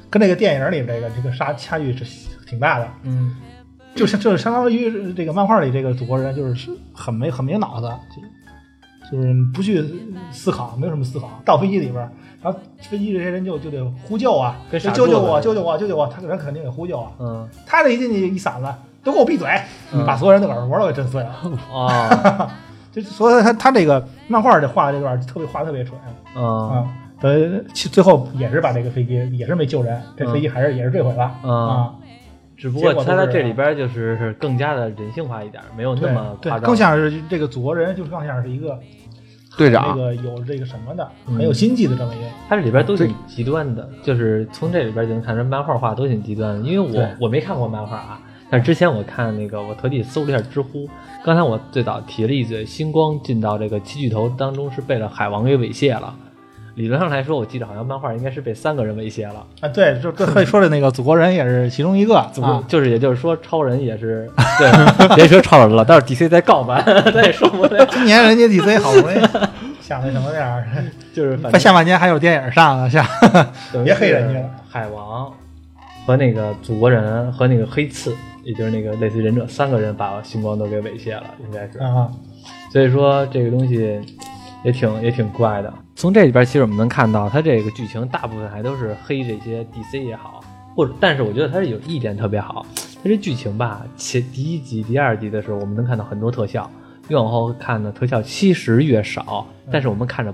[0.09, 2.03] 跟那个电影里这个这个差差距是
[2.45, 3.35] 挺大的，嗯
[3.95, 7.89] 就是就是相当于这个漫画里这个祖国人就是很没很没脑子，
[9.09, 9.83] 就就是不去
[10.31, 11.29] 思考，没有什么思考。
[11.45, 12.09] 到飞机里边儿，
[12.41, 12.57] 然后
[12.89, 16.07] 飞机这些人就就得呼救啊，救救我，救救我，救救我！
[16.07, 17.11] 他人肯定得呼救啊。
[17.19, 19.47] 嗯他这一进去一嗓子，都给我闭嘴！
[19.93, 21.29] 嗯把所有人的耳膜都给震碎了。
[21.73, 22.51] 啊
[22.91, 25.99] 就所以他他这个漫画这画这段特别画得特别蠢
[26.35, 26.87] 啊啊。
[27.21, 31.93] 呃，其最后也是把这个飞机也是没救人，这嗯飞机还是也是坠毁了嗯啊。
[32.57, 38.79] 只不过他在这里边就是是更加的人性化一点，没有那么夸，张，对更像是这个祖国人，就是更像是一个
[39.51, 42.25] 那队长，个有这个什么的，嗯很有心计的这么一个。
[42.49, 46.67] 它这里边都挺极端的，就是从这里边就能看出漫画画都挺极端的。
[46.67, 48.21] 因为我我没看过漫画啊，
[48.51, 50.87] 但是之前我看那个，我特地搜了一下知乎。
[51.23, 56.13] 刚才我最早提了一嘴，星光进到这个七巨头当中是被了海王给猥亵了。
[56.75, 62.63] 理论上来说，我记得好像漫画应该是被三个人猥亵了，啊，对，就这会说的那个祖国人也是其中一个就啊。
[62.67, 66.81] 就是也就是说超人也是 对，别说超人了，到时候 DC 在告吧，
[67.13, 67.85] 咱也受不了。
[67.87, 69.19] 今年人家 DC 好不容易
[69.81, 70.65] 想那什么点儿，
[71.13, 73.05] 就是反下半年还有电影上啊，下
[73.83, 75.31] 别黑人家了海王
[76.07, 81.79] 和那个祖国人和那个黑刺，也就是那个类似于忍者三个人把星光都给猥亵了，应该是。
[81.79, 82.11] 啊，
[82.71, 84.01] 所以说这个东西
[84.63, 85.73] 也挺也挺怪的。
[85.95, 90.43] 从这里边其实我们能看到，它这个剧情大部分还都是黑这些 DC 也好，
[90.75, 92.65] 或者但是我觉得它是有一点特别好，
[93.03, 96.69] 它这剧情吧，前第一集、第二集的时候我们能看到很多特效，
[97.09, 100.33] 越往后看呢特效其实越少，但是我们看着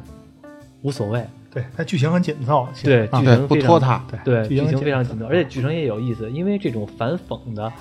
[0.81, 1.21] 无所谓。
[1.57, 7.71] 对，它剧情很紧凑，对，啊剧情非常不拖沓，对，剧情非常紧凑，而且剧情也有意思，因为这种反讽的，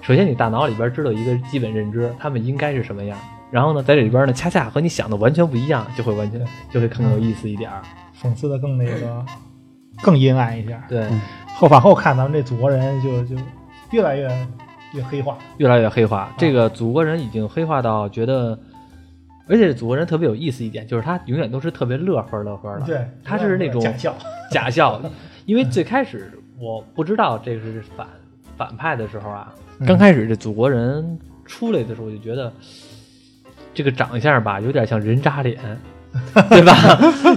[0.00, 3.18] 首先你大脑里边知道一个基本认知，他们应该是什么样，
[3.50, 7.82] 然后呢，在这里边呢，恰恰和你想的完全不一样，就会完全就会更有意思一点儿。
[8.22, 9.24] 讽刺的更那个
[10.02, 10.80] 更阴暗一点。
[10.88, 11.08] 对，
[11.56, 13.34] 后往后看，咱们这祖国人就就
[13.90, 14.28] 越来越
[14.92, 15.38] 越黑化。
[15.56, 16.32] 越来越黑化。
[16.36, 18.58] 这个祖国人已经黑化到觉得，
[19.50, 24.14] 而且祖国人特别有意思一点，就是他永远都是特别乐呵乐呵的，对，他是那种假笑。
[24.50, 25.02] 假笑。
[25.46, 28.06] 因为最开始我不知道这个是反
[28.56, 32.52] 反派的时候啊，嗯刚开始这祖国人出来的时候，我就觉得
[33.74, 35.58] 这个长相吧，有点像人渣脸，
[36.48, 36.74] 对吧？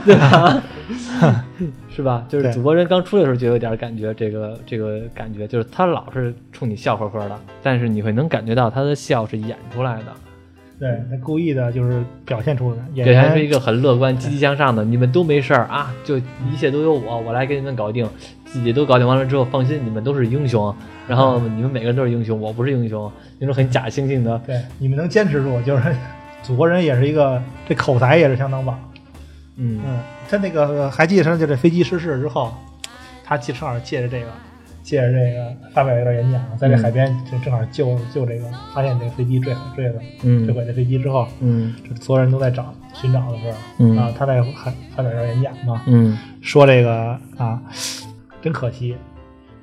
[0.06, 0.64] 对吧？
[1.90, 2.26] 是吧？
[2.30, 10.14] 就是祖国人刚出来的时候就有点感觉，这个这个感觉就是他老是冲你笑呵呵的，但是你会能感觉到他的笑是演出来的，
[10.84, 18.06] 对他故意的，就是表现出来表现出一个很乐观、积极向上的，你们都没事儿啊，就一切都有我，我来给你们搞定，
[18.44, 20.76] 自己都搞定完了之后，放心，你们都是英雄，
[21.08, 25.96] 然后你们每个人都是英雄，我不是英雄，那种很假惺惺的，对你们能坚持住，就是
[26.44, 28.78] 祖国人也是一个这口才也是相当棒。
[29.56, 29.80] 嗯。
[29.88, 32.54] 嗯，他那个还记得他就这飞机失事之后，
[33.24, 34.26] 他正好借着这个
[34.84, 46.18] 借着这个发表一段演讲，在这海边正正好救救这个发现这个飞机坠坠了嗯坠毁的飞机之后，嗯这所有人都在找寻找的时候，嗯啊，他在海发表一段演讲嘛，嗯。
[46.42, 47.62] 说这个啊，
[48.42, 48.96] 真可惜，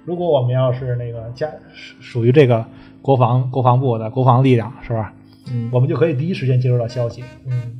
[0.06, 2.64] 如果我们要是那个家属属于这个
[3.02, 5.12] 国防国防部的国防力量是吧？
[5.52, 5.68] 嗯。
[5.70, 7.78] 我们就可以第一时间接收到消息，嗯，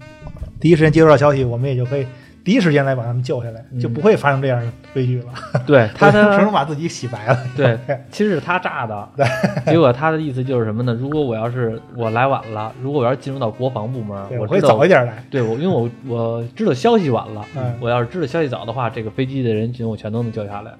[0.61, 2.07] 第一时间接收到消息，我们也就可以
[2.43, 5.33] 第一时间来把他们救下来，嗯就不会发生这样的悲剧了。
[5.67, 7.39] 对他只能的把自己洗白了。
[7.57, 7.79] 对，
[8.11, 9.27] 其实是他炸的，对
[9.73, 10.93] 结果他的意思就是什么呢？
[10.95, 15.23] 如果我要是我来晚了，如果我要是进入到国防部门，我会早一点来。
[15.31, 20.73] 对我，因为我我知道消息晚了，嗯我要是知道消息早的话，这个飞机的人群我全都能救下来，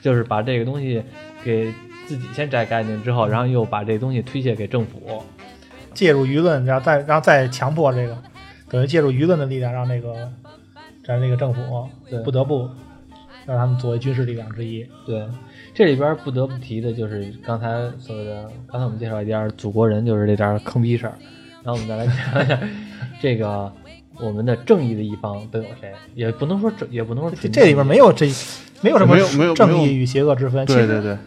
[0.00, 1.02] 就是把这个东西
[1.44, 1.72] 给
[2.06, 5.22] 自己先摘干净之后，然后又把这东西推卸给政府。
[5.92, 8.16] 介入舆论，然后再然后再强迫这个，
[8.70, 10.30] 等于借助舆论的力量，让那个
[11.10, 12.68] 咱这个政府对不得不
[13.44, 14.86] 让他们作为军事力量之一。
[15.04, 15.26] 对，
[15.74, 17.66] 这里边不得不提的就是刚才
[17.98, 21.14] 所谓的，刚才我们介绍一点祖国人，就是这点坑逼事儿。
[21.64, 22.58] 然后我们再来讲一下
[23.20, 23.70] 这个
[24.20, 28.26] 我们的正义的一方都有谁，也不能说正，也不能说这这里边没有这
[28.80, 29.16] 没有什么
[29.54, 30.64] 正义与邪恶之分。
[30.66, 31.18] 对对对，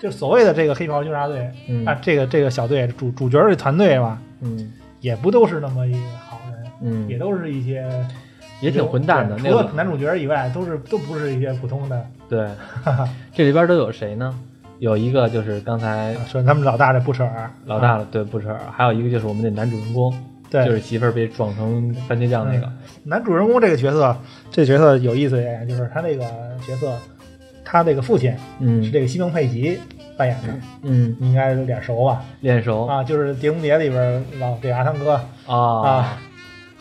[0.00, 7.84] 就所谓的这个黑袍纠察队，嗯啊，这个这个小队主主角的团队吧，嗯也不都是那么一个好人，嗯，也都是一些
[8.62, 9.36] 也挺混蛋的。
[9.36, 12.06] 那个除了男主角以外，都是都不是一些普通的。
[12.28, 12.48] 对，
[13.34, 14.34] 这里边都有谁呢？
[14.78, 20.12] 有一个就是刚才说他们老大的布彻尔，老大啊了，对，不扯，还有一个就是我们的男主人公，
[20.50, 22.68] 对，就是媳妇儿被撞成番茄酱那个。
[23.04, 24.16] 男主人公这个角色，
[24.50, 26.24] 这角色有意思一点，就是他那个
[26.66, 26.92] 角色，
[27.64, 29.78] 他那个父亲嗯是这个西蒙佩吉
[30.16, 30.48] 扮演的，
[30.82, 32.20] 嗯，你应该有点熟吧？
[32.40, 35.12] 脸熟啊，就是《碟中谍》里边老这阿汤哥
[35.46, 36.18] 啊啊，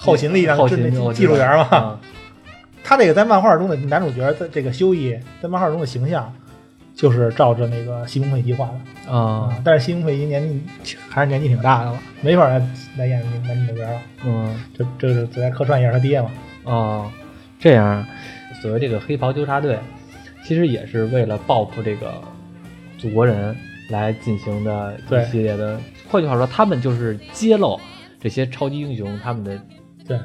[0.02, 0.58] 后勤力量
[1.14, 1.64] 技术员嘛。
[1.72, 2.00] 啊
[2.84, 6.34] 他这个在漫画中的男主角的这个修一，在漫画中的形象，
[6.96, 8.66] 就是照着那个西蒙佩吉画
[9.06, 12.60] 的啊，但是西蒙佩吉年纪还是年纪挺大的了，没法来
[12.98, 14.02] 来演男主角了。
[14.26, 16.32] 嗯这这是在客串一下他爹嘛？
[16.64, 17.12] 哦，
[17.60, 18.04] 这样，
[18.62, 19.78] 所谓这个黑袍纠察队，
[20.44, 22.20] 其实也是为了报复这个
[22.98, 23.56] 祖国人
[23.90, 25.80] 来进行的对一系列的。
[26.10, 27.80] 换句话说，他们就是揭露
[28.20, 29.58] 这些超级英雄他们的
[30.18, 30.20] 对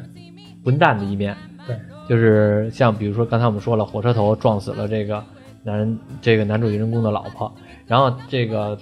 [0.64, 1.36] 混蛋的一面。
[1.66, 1.76] 对，
[2.08, 5.22] 就是像比如说刚才我们说了，火车头撞死了这个
[5.62, 7.52] 男这个男主人公的老婆，
[7.86, 8.78] 然后这个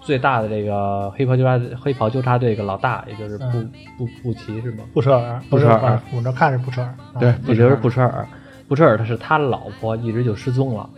[0.00, 4.84] 最大的这个黑袍纠察黑袍纠察队这个老大，也就是布、嗯布布奇是吗？
[4.92, 6.88] 布彻尔，布彻尔我这看是布彻尔。
[6.88, 8.26] 啊对也就是布彻尔。
[8.68, 10.88] 布彻尔他是他老婆一直就失踪了，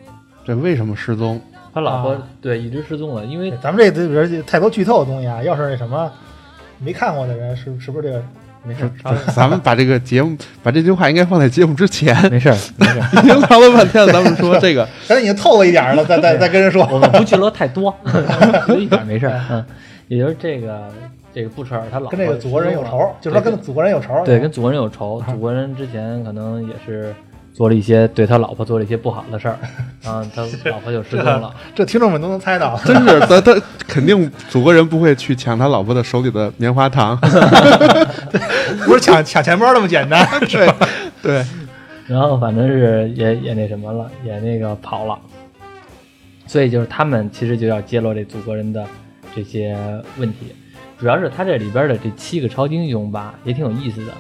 [0.45, 1.41] 这为什么失踪？
[1.73, 6.13] 他老婆、啊对一直失踪了，因为咱们这里边太多剧透的东西啊，要是那什么
[6.79, 8.23] 没看过的人，是是不是这个？
[8.65, 8.89] 没事，
[9.35, 12.15] 咱们把这个节目，把这句话应该放在节目之前。
[12.31, 16.87] 没事儿没事， 已经聊了半天了，咱们说这个， 刚才已经透了一点了，再再再跟人说。
[16.91, 17.95] 我们不去了太多，
[18.69, 19.65] 有一点没事儿，嗯，
[20.09, 20.89] 也就是这个
[21.35, 24.23] 这个布什尔他老跟这个祖国人有仇，就是说跟祖国人有仇。
[24.25, 25.23] 对，跟祖国人有仇。
[25.27, 27.15] 祖国人之前可能也是
[27.53, 29.59] 做了一些对他老婆做了一些不好的事儿，
[30.03, 31.55] 然 后他老婆就失踪了。
[31.75, 32.79] 这听众们都能猜到。
[32.85, 33.55] 真是他他
[33.87, 37.17] 肯定祖国人不会去抢他老婆的手里的棉花糖。
[38.87, 40.27] 不是抢抢钱包那么简单。
[40.49, 40.73] 对
[41.23, 41.45] 对，
[42.07, 45.19] 然后反正是也也那什么了，也那个跑了。
[46.47, 48.85] 所以就是他们其实就要揭露这祖国人的
[49.35, 49.77] 这些
[50.17, 50.55] 问题，
[50.99, 54.13] 主要是他这里边的这七个超级英雄吧，也挺有意思的。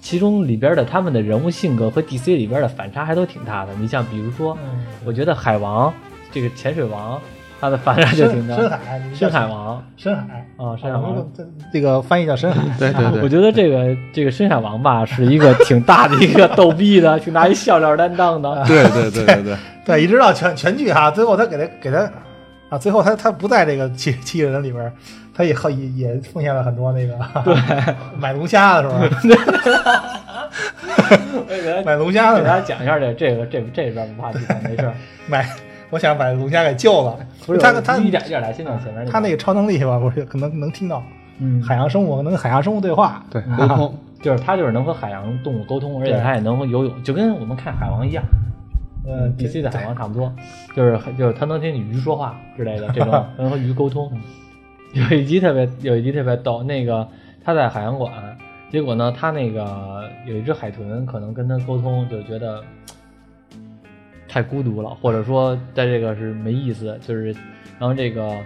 [0.00, 3.72] 其中里边的他们的人物性格和 DC 里边的反差还都挺大的。
[3.78, 5.92] 你像比如说，嗯我觉得海王
[6.32, 7.20] 这个潜水王，
[7.60, 8.56] 他的反差就挺大。
[8.56, 11.30] 深海，深海王深海啊，深海王。
[11.36, 12.62] 这这个翻译叫深海。
[12.78, 18.64] 对对对 我觉得这个这个深海王吧，是一个挺大的一个逗逼的， 挺拿一笑料担当的。
[18.66, 22.10] 对对对对对， 对，一直到全全剧哈，最后他给他给他
[22.70, 24.92] 啊，最后他他不在这个七七个人里边儿，
[25.34, 27.54] 他也也也奉献了很多那个 对
[28.18, 29.00] 买龙虾的时候，
[31.84, 34.94] 买龙虾的 给大家讲一下这这个这这边不怕剧透，没事儿。
[35.26, 35.46] 买，
[35.90, 37.18] 我想把龙虾给救了。
[37.44, 41.02] 不是他他一点一点来，先讲前面，他那个超能力吧，我是可能能听到
[41.38, 43.24] 嗯，海洋生物，能跟海洋生物对话。
[43.30, 48.22] 对沟通，就是他就是能和海洋动物沟通，而且他也能游泳，就跟我们看海王一样。
[49.06, 50.32] 呃，DC 的海王差不多，
[50.74, 54.10] 就是就是他能听你鱼说话之类的这种， 能和鱼沟通。
[54.92, 57.06] 有一集特别有一集特别逗，那个
[57.44, 58.12] 他在海洋馆，
[58.70, 62.62] 结果呢，他那个有一只海豚可能跟他沟通，就觉得
[64.28, 67.32] 太孤独了，或者说在这个是没意思，就是
[67.78, 68.36] 然后这个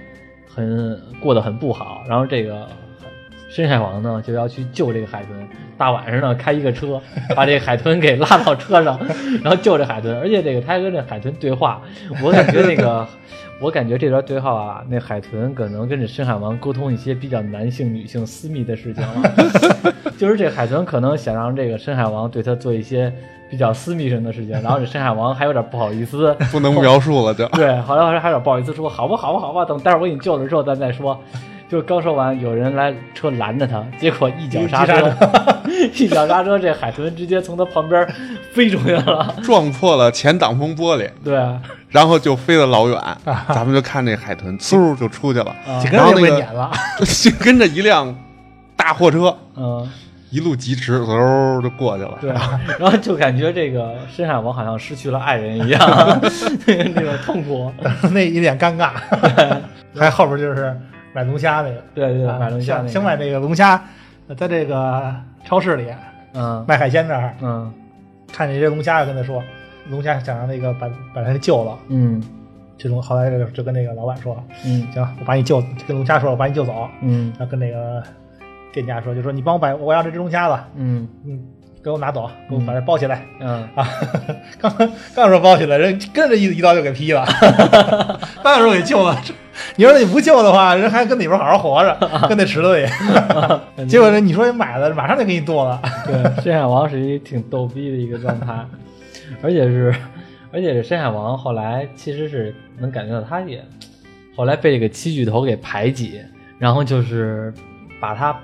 [0.46, 2.68] 很过得很不好，然后这个
[3.48, 7.00] 深海王呢就要去救这个海豚，大晚上的开一个车，
[7.36, 8.98] 把这个海豚给拉到车上，
[9.42, 11.80] 然后救这海豚，而且这个他还跟这海豚对话，
[12.22, 13.06] 我感觉那个。
[13.60, 19.32] 我感觉这段对话啊，那海豚可能跟这深海王沟通一些比较男性、女性私密的事情了，
[20.18, 23.10] 就是这海豚可能想让这个深海王对他做一些
[23.48, 27.46] 比较私密性的事情，然后这深海王还有点不好意思，不能描述了就。
[27.50, 31.18] 对，后来好像还有点不好意思说，好吧，好吧，好吧，等待会儿我给你救了之后咱再说。
[31.68, 35.12] 就刚说完，有人来车拦着他，结果一脚刹车，
[35.94, 38.06] 一脚刹车，这海豚直接从他旁边
[38.52, 41.08] 飞出去了，撞破了前挡风玻璃。
[41.24, 41.34] 对，
[41.88, 43.00] 然后就飞得老远，
[43.48, 45.56] 咱们就看这海豚嗖就出去了，
[45.90, 46.70] 然后那个撵了，
[47.02, 48.14] 就跟着一辆
[48.76, 49.90] 大货车，嗯，
[50.30, 52.18] 一路疾驰，嗖就过去了。
[52.20, 52.30] 对，
[52.78, 55.80] 然后就感觉这个深海王好像失去了爱人一样，
[56.66, 57.72] 那种痛苦，
[58.12, 58.90] 那一脸尴尬。
[59.96, 60.78] 还后边就是。
[61.14, 63.82] 买龙虾那个，对对，买龙虾，想买那个龙虾，
[64.36, 65.86] 在这个超市里，
[66.34, 67.72] 嗯，卖海鲜那儿，嗯，
[68.32, 69.42] 看见这龙虾，跟他说，
[69.88, 72.20] 龙虾想让那个把把他救了，嗯，
[72.76, 78.02] 这种后来就就跟那个老板说，嗯，行，我把你救，跟龙虾说，我把你救走，嗯，然后跟那个
[78.72, 81.06] 店家说，就说你帮我把我要这只龙虾子，嗯。
[81.24, 81.40] 嗯，
[81.84, 83.68] 给我拿走，给我把它包起来，嗯。
[83.76, 83.86] 啊，
[84.58, 84.74] 刚
[85.14, 87.24] 刚说包起来，人跟着一一刀就给劈了，
[88.42, 89.16] 刚说给救了。
[89.76, 91.96] 你说你不救的话，人还跟里边好好活着，
[92.28, 92.86] 跟那池子里。
[93.88, 95.80] 结果呢，你说你买了，马上就给你剁了。
[96.06, 98.64] 对，深海王是一挺逗逼的一个状态，
[99.42, 99.94] 而且是，
[100.52, 103.64] 而且是深海王后来其实是能感觉到，他也
[104.36, 106.20] 后来被这个七巨头给排挤，
[106.58, 107.52] 然后就是
[108.00, 108.36] 把他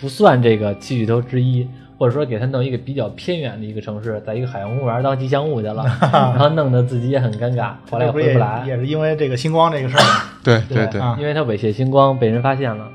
[0.00, 1.68] 不算这个七巨头之一。
[2.02, 8.64] 或者说给他弄一个比较偏远的一个城市，在一个海洋公园当吉祥物去了， 然后弄得自己也很尴尬，后来也回不来。
[8.66, 10.02] 也是因为这个星光这个事儿。
[10.42, 12.88] 对对对，因为他猥亵星光被人发现了，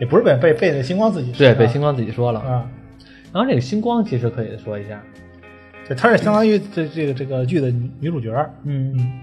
[0.00, 2.66] 也不是被被被那星光自己说对被星光自己说了啊。
[3.32, 5.00] 然后这个星光其实可以说一下，
[5.86, 7.70] 对，她是相当于这这个这个剧的
[8.00, 8.32] 女主角，
[8.64, 9.20] 嗯嗯，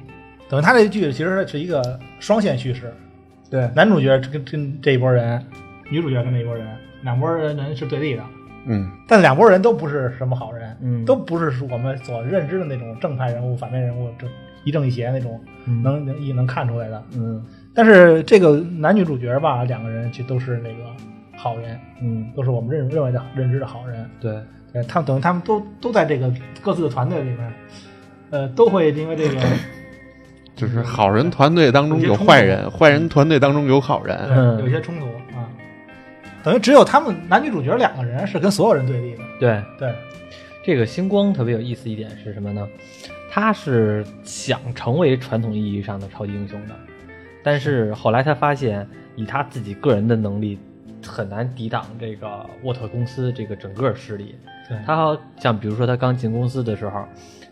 [0.48, 2.94] 等于他这剧其实是一个双线叙事，
[3.50, 5.44] 对，男主角跟跟这一波人，
[5.90, 6.66] 女主角跟那一波人，
[7.02, 8.24] 两波人人是对立的。
[8.66, 14.30] 嗯，但两拨人都不是什么好人，嗯，都不是我们所认知的那种正派人物、反面人物，正
[14.64, 17.04] 一正一邪那种，能能也能看出来的。
[17.18, 20.86] 嗯，但是这个男女主角吧，两个人其实都是那个
[21.36, 24.10] 好人，嗯，都是我们认认为的认知的好人。
[24.22, 24.40] 对，
[24.72, 27.54] 对，他们等于他们都都在这个各自的团队里面，
[28.30, 29.42] 呃，都会因为这个，
[30.56, 34.60] 就是好人团队当中有坏人，坏人团队当中有好人，嗯。
[34.62, 35.06] 有些冲突。
[36.44, 39.24] 等于只有他们男女主角两个人是跟所有人对立的。
[39.40, 39.96] 对对，
[40.64, 42.68] 这个星光特别有意思一点是什么呢？
[43.32, 46.76] 他是想成为传统意义上的超级英雄的，
[47.44, 50.60] 但是后来他发现，以他自己个人的能力，
[51.04, 54.36] 很难抵挡这个沃特公司这个整个势力。
[54.86, 57.06] 他好像比如说他刚进公司的时候，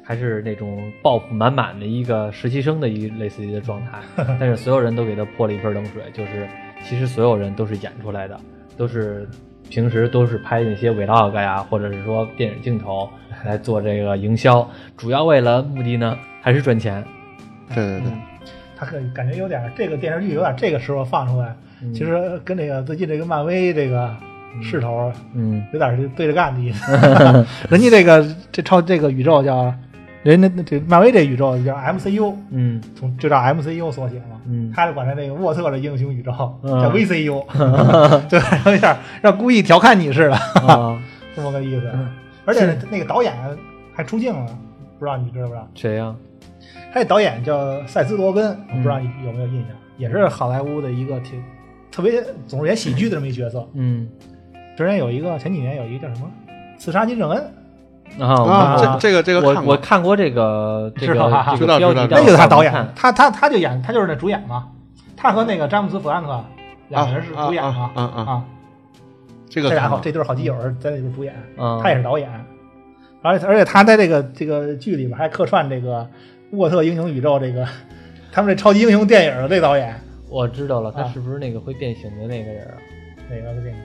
[0.04, 4.00] 还是那种抱负满满的一个实习生的一类似于的状态，
[4.40, 6.48] 但是所有人都给他泼了一盆冷水，就是
[6.84, 8.40] 其实所有人都是演出来的。
[8.82, 9.30] 都是
[9.70, 13.08] 平时都是拍那些 vlog 呀，或者是说电影镜头
[13.46, 14.68] 来做这个营销，
[14.98, 17.04] 主要为了目的呢还是赚钱。
[17.70, 18.12] 对对对，
[18.76, 21.56] 他可感觉有点这个电视剧有点这个时候放出来，
[21.94, 24.12] 其实跟这个最近这个漫威这个
[24.64, 26.92] 势头，嗯，有点对着干的意思。
[27.70, 29.72] 人家这个这超这个宇宙叫。
[30.24, 37.44] 人家这漫威这宇宙叫 MCU，嗯，从就叫 MCU 缩写嘛，嗯，他就管他那个沃特的英雄宇宙叫 VCU，
[38.30, 38.40] 对，
[38.72, 40.38] 有点让故意调侃你似的，
[41.36, 41.92] 这么个意思。
[42.46, 43.34] 而且那个导演
[43.94, 44.46] 还出镜了，
[45.00, 45.68] 不知道你知道不知道？
[45.74, 46.16] 谁呀？
[46.94, 49.70] 他导演叫塞斯·罗根，我不知道你有没有印象？
[49.98, 51.42] 也是好莱坞的一个挺
[51.92, 53.68] 特别总是演喜剧的这么一角色。
[53.74, 54.08] 嗯，
[54.78, 56.30] 之前有一个前几年有一个叫什么
[56.80, 57.42] 《刺杀金正恩》。
[58.20, 64.68] 啊，这这个这个我我看过这个这个知道知道，那就是他导演，他他他就演他就是那主演嘛，
[65.16, 66.44] 他和那个詹姆斯·弗兰克
[66.90, 68.44] 两个人是主演嘛，啊啊，
[69.50, 71.34] 这个这俩好这对好基友在里边主演，
[71.82, 72.30] 他也是导演，
[73.22, 76.08] 而且而且他在这个这个剧里边还客串这个
[76.52, 77.66] 沃特英雄宇宙这个
[78.32, 79.96] 他们这超级英雄电影的这导演，
[80.30, 82.74] 我知道了，他是不是那个会变形的那个人啊？
[83.30, 83.84] 哪个会变形？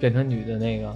[0.00, 0.94] 变成女的那个？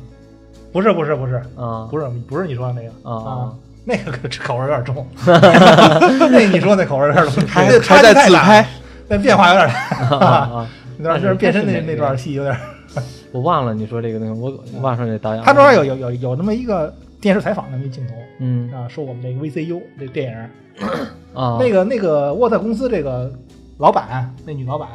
[0.73, 3.11] 不是不是不是啊，不是不是你说的那个。
[3.11, 3.53] 啊，
[3.85, 4.12] 那个
[4.43, 5.07] 口味有点重。
[5.27, 8.66] 那你说那口味有点重，还还在自拍，
[9.09, 9.68] 那变化有点
[10.09, 10.66] 大。
[10.99, 12.57] 那段就是变身那那段戏有点，
[13.33, 15.43] 我忘了你说这个那个，我忘说那导演。
[15.43, 18.70] 他中间有有有有那么一个电视采访那么一镜头，嗯。
[18.73, 20.87] 啊，说我们这个 VCU 这电影
[21.35, 23.33] 啊，那个那个沃特公司这个
[23.79, 24.89] 老板那女老板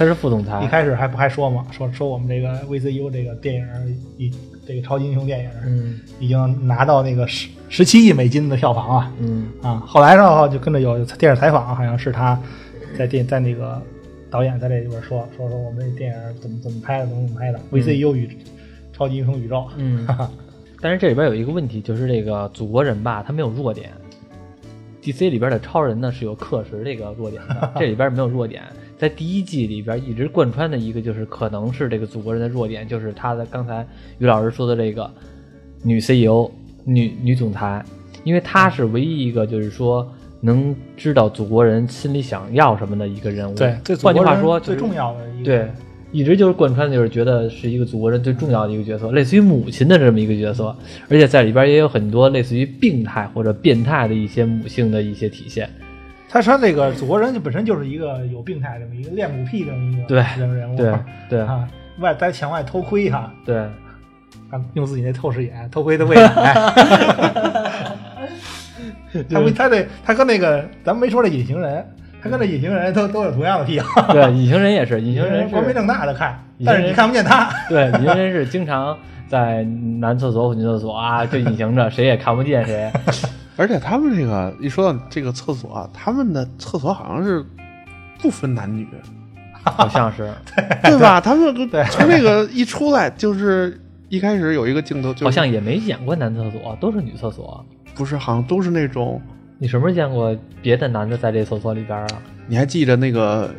[0.00, 0.66] 他是副总裁一。
[0.66, 3.66] 开始还不还说嘛，说说我们这个 VCU 这个电影
[4.16, 4.32] 已
[4.66, 9.82] 这个超级英雄电影嗯已经拿到那个十十七亿美金的票房啊嗯啊！
[9.86, 12.40] 后来呢就跟着有电视采访，好像是他
[12.96, 13.78] 在电在那个
[14.30, 18.38] 导演在这里边说说说我们这电影怎么怎么拍的，怎么怎么拍的，VCU 与
[18.92, 20.30] 超级英雄宇宙，嗯哈哈，
[20.80, 23.90] 但是这里边有一个问题，就是这个祖国人吧，他没有弱点。
[25.02, 28.62] DC 里边的超人呢是有克时这个弱点的， 这里边没有弱点。
[29.00, 33.86] 在第一季里边一直贯穿的一个就是可能是这个祖国人的弱点，就是他的刚才
[34.18, 35.10] 于老师说的这个
[35.82, 36.50] 女 CEO、
[36.84, 37.82] 女女总裁，
[38.24, 40.06] 因为她是唯一一个就是说
[40.42, 43.54] 能知道祖国人心里想要什么的一个人物。
[43.54, 45.70] 对，这换句话说，最重要的一个对，
[46.12, 50.76] 一直就是贯穿，就是觉得是一个祖国人最重要的一个角色，类似于母亲的这么一个角色，
[51.08, 55.70] 而且在里边也有很多类似于病态或者变态的一些母性的一些体现。
[56.32, 60.94] 他说那个祖国人就本身就是一个有病态这么一个恋母癖这么一个对人人物，对
[61.28, 61.68] 对啊，
[61.98, 63.56] 外在墙外偷窥哈，对，
[64.50, 66.30] 啊用自己那透视眼偷窥他未来。
[69.28, 71.84] 他没他这他跟那个咱们没说这隐形人，
[72.22, 74.12] 他跟这隐形人都都有同样的癖好。
[74.12, 77.50] 对， 隐形人也是，隐形人，光明正大的看，但是你看不见他。
[77.68, 79.64] 对，隐形人是经常在
[79.98, 82.88] 男厕所女厕所啊，就隐形着，谁也看不见谁。
[83.60, 87.44] 而且他们这个一说到这个厕所，他们的厕所好像是
[88.18, 88.88] 不分男女，
[89.62, 90.32] 好像是，
[90.82, 91.20] 对吧？
[91.20, 97.62] 他们 对从那个一出来就是一开始有一个镜头，就是好像也没演过男厕所，都是女厕所。
[97.94, 99.20] 不是，好像都是那种。
[99.58, 102.08] 你什么时候见过别的男的在这厕所里边啊？
[102.46, 103.54] 你还记着那个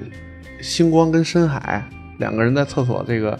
[0.60, 1.88] 星光跟深海
[2.18, 3.38] 两个人在厕所这个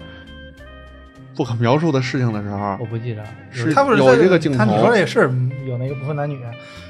[1.36, 3.24] 不可描述的事情的时候我，不记得。
[3.52, 5.32] 是他不是有这个镜头他你说这是
[5.66, 6.40] 有那个不分男女，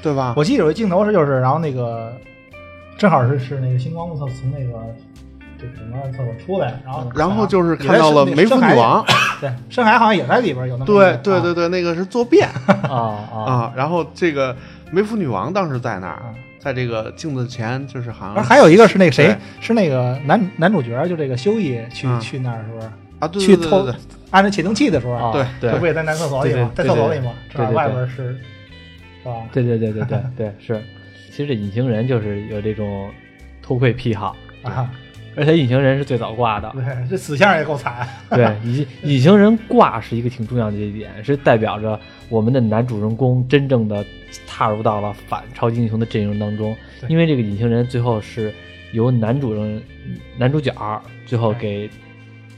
[0.02, 0.34] 对吧？
[0.36, 2.12] 我记得有一镜头是就是，然后那个
[2.98, 4.80] 正好是是那个星光厕从那个
[5.58, 9.04] 这个什么厕所出来，然后然后就是看到了梅芙女王，
[9.40, 12.48] 对，深海好像也在里边有那么对对对对，那个是坐便
[12.88, 13.72] 啊啊啊。
[13.76, 14.56] 然后这个
[14.90, 22.90] 梅芙女王当时在那儿啊，在这个镜子前，就是好而像还有一个是那个谁，是那个男男主角，就这个修一去、嗯去那儿是不是？
[23.20, 25.32] 啊，对去偷对对对对，安着启动器的时候，啊！
[25.32, 26.72] 对对这不也在男厕所里吗？
[26.74, 27.32] 在厕所里吗？
[27.54, 29.32] 正好对对对外边是是吧？
[29.52, 30.82] 对对对对对对 是。
[31.30, 33.08] 其实这隐形人就是有这种
[33.62, 34.90] 偷窥癖好，啊，
[35.36, 36.70] 而且隐形人是最早挂的。
[36.74, 38.06] 对，这死相也够惨。
[38.28, 44.04] 对，隐隐形人挂是一个挺重要的一点，是代表着我们的男主人公真正的
[44.46, 46.76] 踏入到了反超级英雄的阵营当中。
[47.08, 48.52] 因为这个隐形人最后是
[48.92, 49.82] 由男主人
[50.38, 50.72] 男主角
[51.26, 51.88] 最后给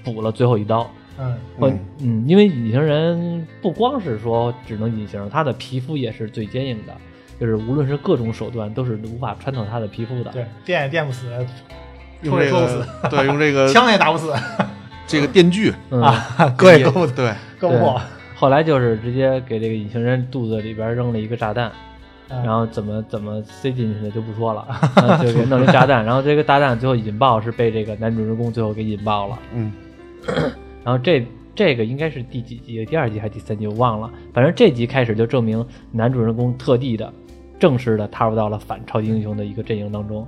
[0.03, 0.89] 补了最后一刀。
[1.19, 6.93] 嗯，或嗯嗯，因为隐形人不光是说只能隐形，他的皮肤也是最坚硬的，
[7.41, 10.31] 就是无论是各种手段都是无法穿透他的皮肤的。
[10.33, 11.27] 对，电也电不死，
[12.23, 14.33] 用这个，对，用这个 枪也打不死
[15.07, 18.01] 这个电锯，嗯，啊，割也割不对，割不破。
[18.35, 21.71] 后来就是直接给这个隐形人肚子里边扔了一个炸弹，
[22.31, 24.63] 嗯然后怎么怎么塞进去的就不说了，
[24.97, 29.73] 啊就给弄一炸弹，然后这个炸弹最后引爆是被这个男主人公最后给引爆了，嗯，
[30.85, 32.85] 然后这这个应该是第几集？
[32.85, 33.67] 第二集还是第三集？
[33.67, 34.11] 我忘了。
[34.33, 37.13] 反正这集开始就证明男主人公特地的、
[37.59, 40.27] 正式的踏入到了反超级英雄的一个阵营当中。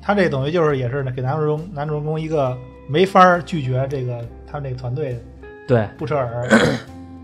[0.00, 2.56] 他这等于就是也是给男主人公男主人公一个
[2.88, 5.18] 没法儿拒绝这个他们这个团队
[5.66, 6.46] 对布彻尔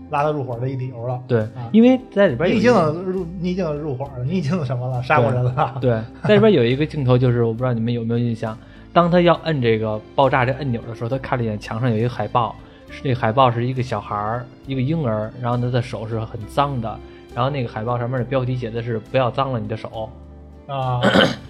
[0.09, 1.21] 拉他入伙的一理由了。
[1.27, 5.01] 对啊，因为在里边已经入你已经入伙了，你已经什么了？
[5.01, 5.77] 杀过人了。
[5.79, 8.57] 对， 在里边有一个镜头，就是我不知道你们有没有印象，
[8.93, 12.55] 当他要摁这个爆炸这按钮的时候，他看了一眼墙上有一个海报，
[12.89, 16.99] 是那个海报是一个小孩儿，一个婴儿，然后他的手是很脏的，
[17.33, 20.09] 然后那个海报上面的标题写的是“不要脏了你的手
[20.67, 20.99] 啊，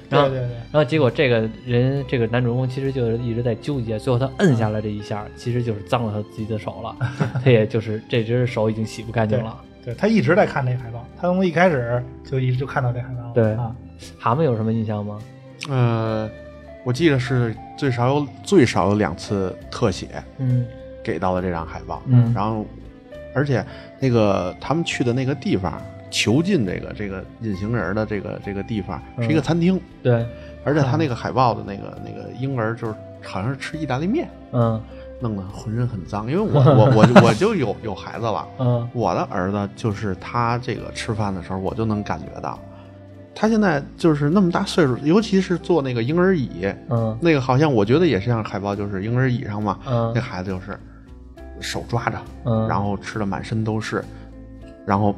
[0.09, 6.95] 然后对对对，”，然后结果这个人这个男主人公其实就是一直在纠结，最后他摁下来这一下，其实就是脏了他自己的手了，
[7.43, 9.59] 他也就是这只手已经洗不干净了。
[9.83, 13.31] 对他一直在看这海报，他从一开始就一直就看到这海报了。
[13.33, 13.75] 对啊，
[14.19, 15.19] 蛤蟆有什么印象吗？
[15.69, 16.29] 呃，
[16.83, 20.07] 我记得是最少有最少有两次特写
[20.37, 20.65] 嗯。
[21.03, 22.31] 给到了这张海报，嗯。
[22.33, 22.65] 然后
[23.33, 23.65] 而且
[23.99, 30.25] 那个他们去的那个地方，囚禁这个这个隐形人的这个这个地方是一个嗯餐厅，对，
[30.63, 34.81] 而且他那个海报的那个那个婴儿就是好像是吃意大利面，嗯。
[35.23, 38.89] 弄得浑身很脏，因为我我我我就有有孩子了， 嗯。
[38.91, 42.57] 我的儿子就是他这个吃饭的时候，我就能感觉到，
[43.33, 47.17] 他现在就是那么大岁数，尤其是坐那个婴儿椅，嗯。
[47.21, 50.11] 那个好像我觉得也是像海报，就是婴儿椅上嘛，嗯。
[50.13, 50.79] 那孩子就是
[51.59, 54.03] 手抓着，嗯，然后吃的满身都是，
[54.85, 55.15] 然后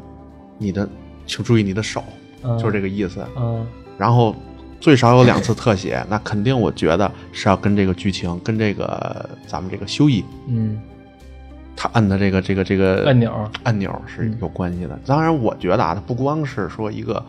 [0.58, 0.88] 你的
[1.26, 2.04] 请注意你的手，
[2.44, 2.58] 嗯。
[2.58, 3.26] 就是这个意思。
[3.36, 3.66] 嗯。
[3.98, 4.36] 然后
[4.80, 10.80] 最少有两次特写， 那肯定我觉得是要跟这个剧情，跟这个咱们这个修一嗯，
[11.76, 15.00] 他摁的这个这个这个按钮，按钮是有关系的。
[15.06, 17.24] 当然，我觉得啊，它不光是说一个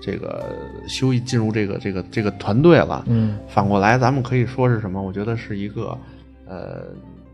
[0.00, 0.56] 这个
[0.88, 3.38] 修一进入这个这个这个团队了，嗯。
[3.48, 5.00] 反过来咱们可以说是什么？
[5.02, 5.96] 我觉得是一个
[6.46, 6.84] 呃，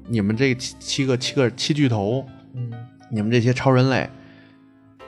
[0.09, 2.73] 你们这七七个七个七巨头，嗯。
[3.11, 4.09] 你们这些超人类，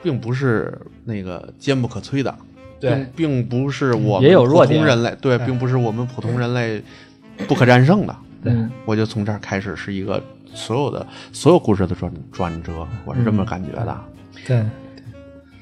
[0.01, 2.33] 并不是那个坚不可摧的，
[2.79, 3.05] 对。
[3.15, 5.45] 并并不是我们普通人类，对，对。
[5.45, 6.81] 并不是我们普通人类
[7.47, 8.15] 不可战胜的。
[8.43, 8.55] 对。
[8.85, 13.99] 我就从这儿开始是一个所有的所有故事的转转折，我是这么感觉的。
[14.45, 14.63] 对，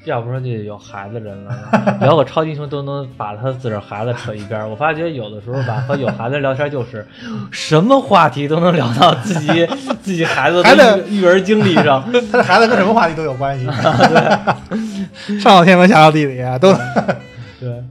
[0.06, 1.52] 要不说就有孩子人了，
[2.00, 4.68] 聊个超级英雄都能把他自个儿孩子扯一边儿。
[4.68, 7.04] 我发觉有的时候吧，和有孩子聊天就是
[7.50, 9.66] 什么话题都能聊到自己
[10.00, 12.02] 自己孩子孩的子育育儿经历上。
[12.30, 13.66] 他的孩子跟什么话题都有关系，
[15.38, 16.72] 上到天文下到地理啊都。
[17.58, 17.82] 对，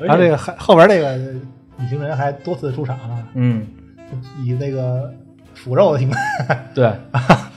[0.00, 1.16] 然后这个还后边这个
[1.78, 3.64] 隐形人还多次出场啊，嗯，
[4.44, 5.12] 以那个
[5.54, 6.92] 腐肉的形态对，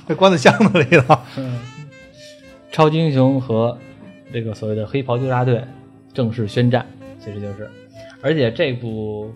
[0.06, 1.18] 被关在箱子里头。
[1.38, 1.58] 嗯，
[2.72, 3.78] 超级英雄和
[4.32, 5.62] 这个所谓的黑袍纠察队
[6.14, 6.86] 正式宣战，
[7.20, 7.70] 其实就是，
[8.22, 9.32] 而且这部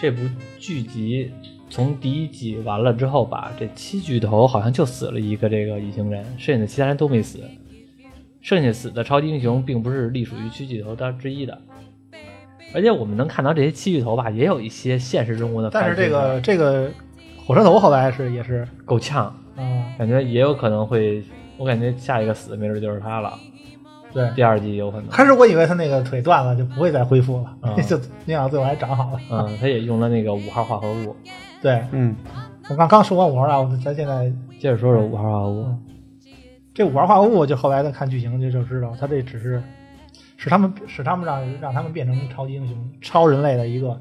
[0.00, 0.20] 这部
[0.58, 1.30] 剧集
[1.70, 7.40] 从第一季完了之后吧，这七巨头好像就死了一个这个隐形人，剩下的其他人都没死，
[8.40, 11.56] 剩下死的超级英雄并不是隶属于七巨头当之一的。
[12.74, 16.90] 而且我们能看到这些七巨头吧，也有一些现实中国的但是这个这个
[17.46, 19.62] 火车头后来是也是够呛，啊，
[19.96, 21.22] 感觉也有可能会，
[21.56, 23.32] 我感觉下一个死没准就是他了。
[24.12, 24.30] 对。
[24.34, 25.08] 第二季有可能。
[25.08, 29.20] 开始我以为他那个腿断了就不会再恢复了，啊 就没想到最后还长好了。
[29.30, 31.16] 嗯，他也用了那个五号化合物。
[31.62, 32.14] 对，嗯，
[32.68, 35.66] 我刚刚说完五号化合物，咱现在接着说说五号化合物。
[36.74, 39.62] 这五号化合物，就后来再看剧情就就知道，他这只是
[40.36, 44.00] 使他们使他们让让他们变成超级英雄、超人类的一个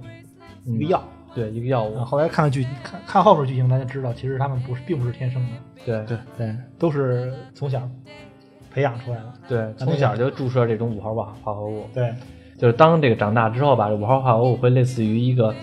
[0.66, 1.04] 嗯一个药。
[1.36, 2.06] 对，一个药物啊，。
[2.06, 5.50] 后来看了剧看看后面剧情，大家知道其实他们不是并不是天生的，
[5.86, 7.82] 对对对，都是从小
[8.72, 9.34] 培养出来的。
[9.48, 12.14] 对，从小就注射这种五号化化合物，对，
[12.58, 15.54] 就是当这个长大之后吧，这五号化合物会类似于一个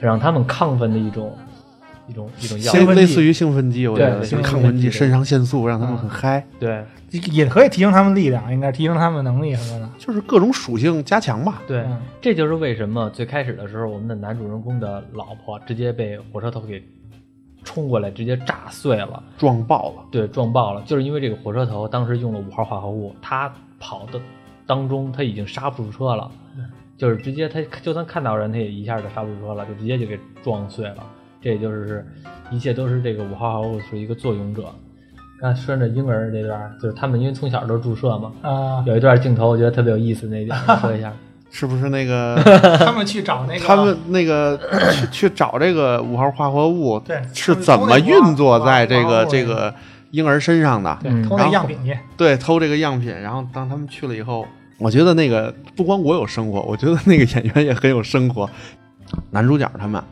[0.00, 1.36] 让他们亢奋的一种
[2.12, 3.00] 一种一种药兴奋剂。
[3.00, 5.98] 类似于兴奋剂，我觉得兴奋剂亢奋剂、肾上腺素，让他们嗯。
[5.98, 6.84] 很嗨，对。
[7.30, 9.90] 也可以提升他们力量，应该提升他们能力什么的。
[9.98, 11.62] 就是各种属性加强吧。
[11.66, 16.82] 对嗯，这就是为什么最开始的时候，我们的男主人公的老婆直接被火车头给
[17.64, 19.22] 冲过来，直接炸碎了。
[19.36, 24.18] 撞爆了，对，撞爆了，就是因为这个火车头当时用了五号化合物，他跑的
[24.66, 26.30] 当中他已经刹不住车了，
[26.96, 31.06] 就是直接他就算看到人，他也一下就刹不住车了，就直接就给撞碎了。
[31.42, 32.06] 这也就是
[32.50, 34.64] 一切都是这个五号化合物是一个作俑者。
[35.40, 41.12] 刚才说着婴儿这段，就是他们因为从小都注射嘛，啊，有一段镜头我觉得特别有意思，那一点说一下。
[41.54, 42.34] 是不是那个
[42.80, 44.58] 他们去找那个他们那个
[44.90, 49.74] 去去找这个五号化合物，对是怎么运作在这个这个个
[50.12, 50.96] 婴儿身上的？
[51.04, 54.46] 嗯对偷那个样品去，对，偷这个样品，然后当他们去了以后，
[54.78, 58.48] 我觉得那个不光我有生活，我觉得那个演员也很有生活。
[59.30, 60.02] 男主角他们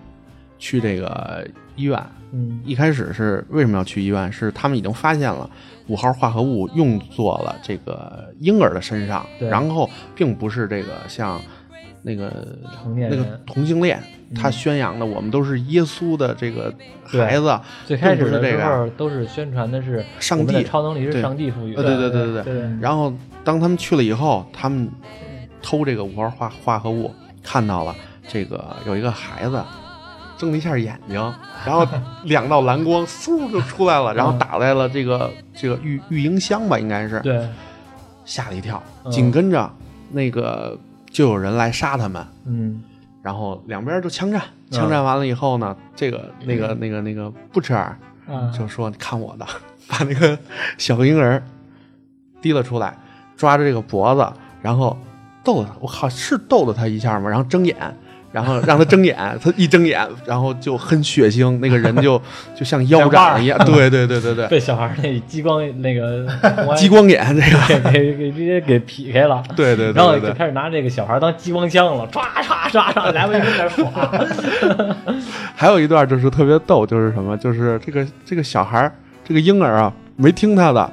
[0.60, 1.44] 去这个
[1.74, 2.00] 医院，
[2.30, 2.60] 嗯。
[2.64, 4.32] 一开始是为什么要去医院？
[4.32, 5.50] 是他们已经发现了
[5.88, 11.40] 五号化合物用作了这个婴儿的身上，然后并不是这个像
[12.02, 12.30] 那个
[12.72, 14.00] 成年那个同性恋，
[14.30, 16.72] 嗯他宣扬的我们都是耶稣的这个
[17.04, 22.44] 孩子，最开始的时候都是宣传的是上帝超能力是上帝赋予呃的，对对对对。
[22.44, 22.54] 对。
[22.54, 24.88] 对然后当他们去了以后，他们
[25.60, 27.92] 偷这个五号化化合物，看到了
[28.28, 29.60] 这个有一个孩子
[30.40, 31.16] 睁了一下眼睛，
[31.66, 31.86] 然后
[32.24, 37.20] 两道蓝光嗖就出来了， 然后打在了这个这个育育婴箱吧，应该是。
[37.20, 37.46] 对，
[38.24, 38.82] 吓了一跳。
[39.04, 39.12] 嗯。
[39.12, 39.70] 紧跟着
[40.10, 40.78] 那个
[41.10, 42.82] 就有人来杀他们，嗯。
[43.22, 47.94] 然后两边就枪战，枪战完了以后呢，这个那个那个那个布彻尔
[48.26, 49.46] 嗯，就说：“你看我的，
[49.86, 50.38] 把那个
[50.78, 51.42] 小婴儿
[52.40, 52.96] 提了出来，
[53.36, 54.26] 抓着这个脖子，
[54.62, 54.96] 然后
[55.44, 55.74] 逗了他。
[55.80, 57.28] 我靠，是逗了他一下吗？
[57.28, 57.76] 然后睁眼，
[58.32, 62.20] 然后让他睁眼， 他一睁眼，然后就很血腥，那个人就
[62.54, 63.58] 就像腰斩一样。
[63.64, 66.26] 对对对对对，被小孩那激光那个
[66.76, 67.42] 激光眼这
[67.82, 69.42] 个， 给给给直接给劈开了。
[69.56, 70.32] 对对对然后就。
[70.32, 73.90] 开始拿这个小孩当激光枪了，唰唰唰唰来回就开始耍。
[75.54, 78.92] 还有一段就是特别逗，就是什么，就是这个这个小孩儿
[79.26, 80.90] 这个婴儿啊，没听他的。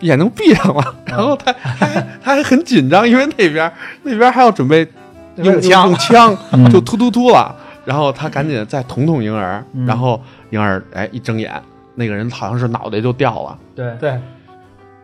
[0.00, 3.72] 眼睛闭上了，然后他他还他还很紧张，因为那边
[4.02, 4.86] 那边还要准备
[5.36, 10.20] 用枪用 枪嗯就突突突了，然后他赶紧再捅捅婴儿，嗯然后
[10.50, 11.60] 婴儿哎一睁眼，
[11.94, 13.58] 那个人好像是脑袋就掉了。
[13.74, 14.20] 对，对，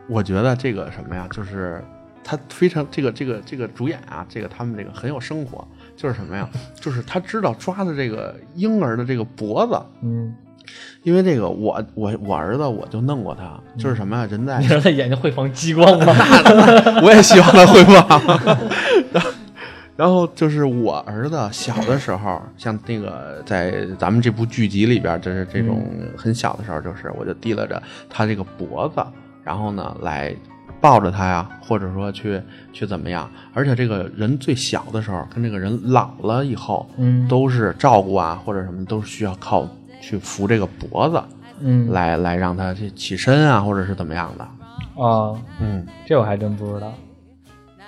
[0.08, 1.82] 我觉得这个什么呀，就是
[2.24, 5.66] 他非常这个这个这个主演啊，这个他们这个很有生活，
[5.96, 6.48] 就是什么呀？
[6.80, 10.34] 就是他知道抓的这个婴儿的这个脖子，嗯，
[11.02, 14.26] 因为这个我我我儿子我就弄过他，就是什么呀？
[14.30, 16.14] 人在你说他眼睛会放激光吗？
[17.02, 19.22] 我也希望他会放。
[19.94, 25.84] 然后，就是我儿子小的时候，像那个在咱们这部剧集里边，就是这种
[26.16, 29.04] 很小的时候，就是我就提拉着他这个脖子，
[29.44, 30.34] 然后呢来
[30.80, 32.40] 抱着他呀，或者说去
[32.72, 33.30] 去怎么样。
[33.52, 39.68] 而且这个人最小的时候，跟这个人老了以后，嗯都是照顾啊或者什么，都是需要靠
[40.00, 41.22] 去扶这个脖子
[41.60, 44.44] 嗯来来让他去起身啊，或者是怎么样的。
[45.00, 46.92] 啊，嗯，这我还真不知道。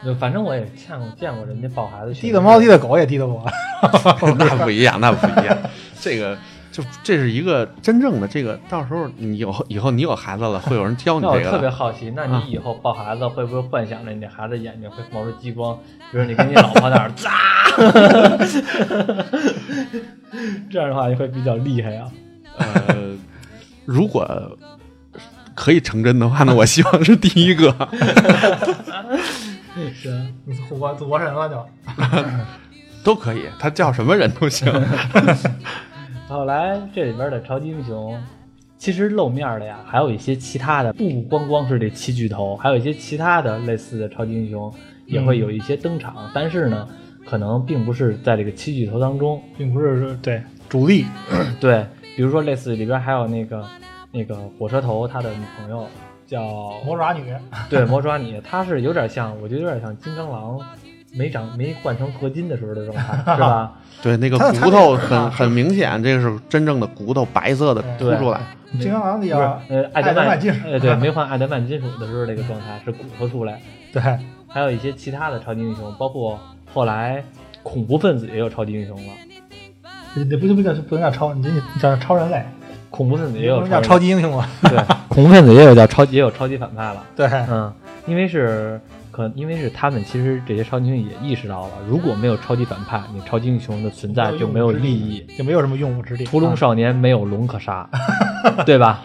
[0.05, 3.42] 就反正我也见过见过人家抱孩子滴的猫滴的狗也滴的我，
[4.38, 5.57] 那不一样，那不一样。
[6.00, 6.36] 这个
[6.70, 11.70] 就这是一个真正的这个，到时候你有以后你有孩子了，会有人教你那我特别。
[11.70, 15.78] 好奇，那你以后抱孩子会不会幻想着你孩子眼睛会冒出激光？
[16.11, 17.30] 比如你跟你老婆那儿扎，
[20.70, 22.11] 这样的话你会比较厉害啊。
[22.59, 23.16] 呃，
[23.86, 24.59] 如果
[25.55, 27.74] 可以成真的话呢，我希望是第一个。
[29.93, 31.66] 是，你祖国祖国人了就。
[33.05, 34.72] 都可以，他叫什么人都行。
[36.27, 38.18] 后来这里边的超级英雄，
[38.79, 44.72] 其实露面的呀，还有一些其他的，不光光是这七巨头，还有一些其他的类似的超级英雄
[45.05, 46.89] 也会有一些登场，但是呢，
[47.27, 49.43] 可能并不是在这个七巨头当中。
[49.59, 51.05] 并不是说对主力，
[51.61, 53.62] 对，比如说类似里边还有那个
[54.11, 55.87] 那个火车头他的女朋友
[56.27, 56.43] 叫
[56.85, 57.35] 魔爪女，
[57.68, 60.59] 对魔爪女，她是有点像，我觉得有点像金刚狼
[61.12, 63.72] 没长没换成合金的时候的状态，是吧？
[64.03, 68.41] 对，那个骨头很很明显，这个是真正的骨头，白色的凸对出来。
[68.81, 73.61] 金刚狼里不是啊，呃，爱爱德曼曼金属呃，对， 没换爱德曼金属的时候那个状态是骨头出来，
[73.93, 74.03] 对，
[74.49, 76.37] 还有一些其他的超级英雄，包括
[76.72, 77.22] 后来
[77.62, 79.12] 恐怖分子也有超级英雄了，
[80.16, 82.45] 你不就不叫不能叫超，你这你叫超人类，
[82.95, 84.49] 恐怖分子也有超超级英雄啊。
[84.62, 84.78] 对，
[85.09, 87.05] 恐怖分子也有叫超级也有超级反派了。
[87.16, 87.72] 对，嗯，
[88.07, 88.80] 因为是
[89.11, 96.24] 可因为是他们其实这些超级英雄也意识到了，如果没有超级反派，你超级英雄的存在就没有意义。，就没有什么用武之地。
[96.24, 97.88] 屠龙啊少年没有龙可杀，
[98.64, 99.03] 对吧？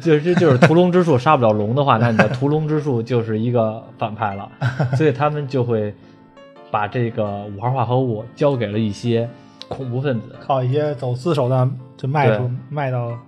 [0.00, 4.48] 就这就是屠龙之术杀不了龙的话，那你的屠龙之术就是一个反派了，
[4.96, 5.92] 所以他们就会
[6.70, 9.28] 把这个五号化合物交给了一些
[9.68, 10.34] 恐怖分子。
[10.44, 11.70] 靠一些走私手段
[12.04, 13.18] 就卖出卖到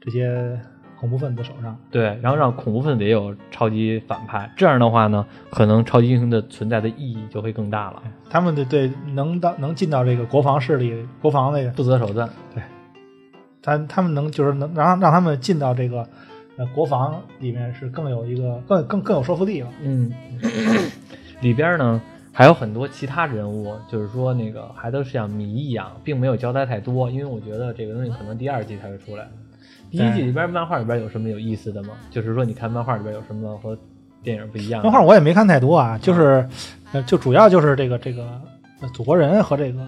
[0.00, 0.56] 这些
[1.00, 1.76] 恐怖分子手上。
[1.90, 8.00] 对，然后让恐怖分子也有超级反派，这样的话呢，可能超级英雄的存在的意义就会更大了。
[8.30, 12.62] 他们的对能到能进到这个国防势力、国防那个，不择手段，对
[13.60, 16.06] 他他们能就是能让让他们进到这个
[16.56, 19.68] 呃国防里面是更有一个更更更有说服力了。
[19.82, 20.12] 嗯，
[21.42, 22.00] 里边呢
[22.36, 29.24] 还有很多其他人物，就是说那个还都是像谜一样，并没有交代太多，因为我觉得这个东西可能第二季才会出来。
[29.88, 31.90] 第一季里边漫画里边有什么有意思的吗？
[32.10, 33.78] 就是说你看漫画里边有什么和
[34.20, 34.82] 电影不一样？
[34.82, 36.44] 漫画我也没看太多啊，就是
[36.92, 38.24] 呃就主要就是这个这个
[38.80, 39.86] 呃祖国人和这个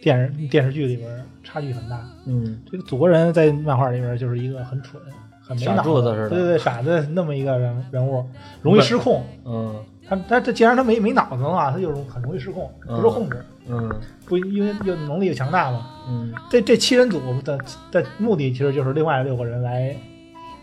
[0.00, 2.00] 电视电视剧里边差距很大。
[2.24, 4.98] 嗯这个祖国人在漫画里边就是一个很蠢、
[5.42, 8.24] 很没脑子似的对对对，傻子那么一个人人物，
[8.62, 9.22] 容易失控。
[9.44, 9.76] 嗯
[10.14, 13.90] 他他这既然他没没脑子的话，他就容很容易失控，不受控制，嗯
[14.26, 15.86] 不因为又能力又强大嘛。
[16.08, 17.58] 嗯这这七人组的
[17.90, 19.96] 的目的其实就是另外六个人来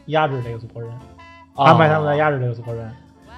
[0.08, 0.92] 压制这个祖国人，
[1.56, 2.90] 安排他们来哦压制这个祖国人。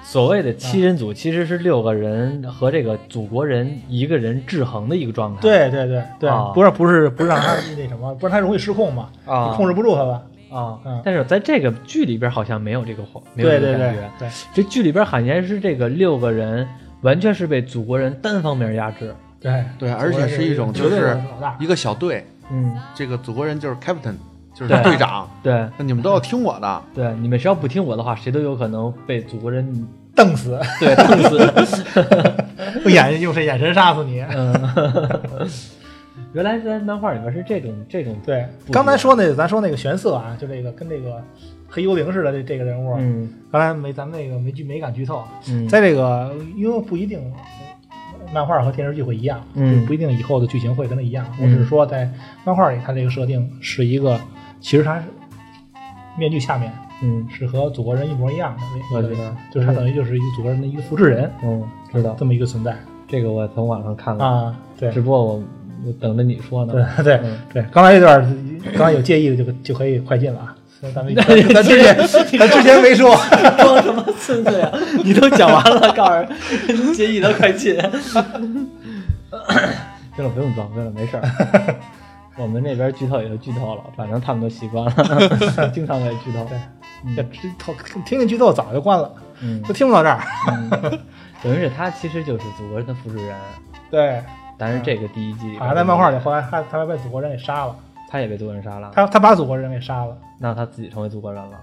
[0.04, 5.40] 所谓的七人组其实是六个人和这个祖国人一个人制衡的一个状态。
[5.40, 10.20] 对对对对，啊不是不是不是让他那什么，不然他容易失控嘛，啊，控制不住他吧？
[10.52, 14.10] 啊嗯，但是在这个剧里边好像没有这个话，没有对对对这个感觉。
[14.18, 16.68] 对这剧里边好像是这个六个人
[17.00, 19.14] 完全是被祖国人单方面压制。
[19.40, 21.20] 对对，而且是一种就是。
[21.58, 24.14] 一个小队，嗯，这个祖国人就是 captain，
[24.54, 26.82] 就是队长，对那你们都要听我的。
[26.94, 31.84] 对，你们谁要不听我的话，谁都有可能被祖国人瞪死，对瞪死。
[32.84, 34.20] 用眼用这眼神杀死你。
[34.20, 34.52] 嗯，
[36.32, 41.22] 原来在漫画里边是这种这种对，刚才说那个咱说那个玄色啊，就这个跟这个
[41.68, 43.28] 黑幽灵似的这这个人物，嗯。
[43.50, 47.20] 刚才没咱们那个没剧没敢剧透，嗯，在这个因为不一定
[48.32, 51.26] 漫画和电视剧会一样，嗯不一定以后的剧情会跟它一样。
[51.38, 52.10] 嗯我只是说在
[52.44, 54.18] 漫画里，它这个设定是一个，
[54.58, 55.04] 其实它是
[56.18, 56.72] 面具下面
[57.02, 57.28] 嗯。
[57.28, 58.62] 是和祖国人一模一样的，
[58.96, 61.62] 我知道就是它等于就是一个祖国人的一个复制人，嗯
[61.92, 62.16] 知道。
[62.18, 62.74] 这么一个存在。
[63.06, 64.58] 这个我从网上看了，啊。
[64.78, 64.90] 对。
[64.90, 65.42] 只不过我我
[66.00, 66.72] 等着你说呢。
[66.72, 68.22] 对对嗯对，刚才这段
[68.76, 70.54] 刚才有介意的就就可以快进了啊。
[70.94, 71.96] 咱们咱之前
[72.38, 73.16] 咱之前没说，
[73.56, 74.68] 装什么孙子呀？
[75.04, 76.28] 你都讲完了，告诉人
[76.92, 77.74] 介意的快进。
[80.16, 81.22] 行了，不用装，行了，没事儿。
[82.36, 86.44] 我们那边剧透也就剧透了，反正他们都习惯了， 经常给剧透。
[86.48, 86.58] 对，
[87.16, 89.08] 这剧透听听剧透早就关了，
[89.40, 90.20] 嗯都听不到这儿。
[90.50, 90.68] 嗯，
[91.44, 93.36] 等于是他其实就是祖国人的复制人，
[93.88, 94.20] 对，
[94.62, 97.74] 但是这个第一季好像在漫画里后来他他被祖国人给杀了，
[98.08, 100.16] 他也被祖国人杀了，他他把祖国人给杀了。
[100.38, 101.58] 那他自己成为祖国人了，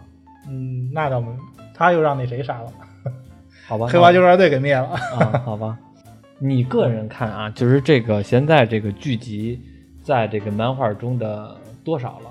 [0.49, 1.27] 嗯，那倒没，
[1.73, 2.69] 他又让那谁杀了，
[3.65, 3.87] 好吧？
[3.87, 4.89] 黑华救援队给灭了。
[5.17, 5.77] 啊，好吧。
[6.39, 9.61] 你个人看啊，就是这个现在这个剧集
[10.03, 12.29] 在这个漫画中的多少了？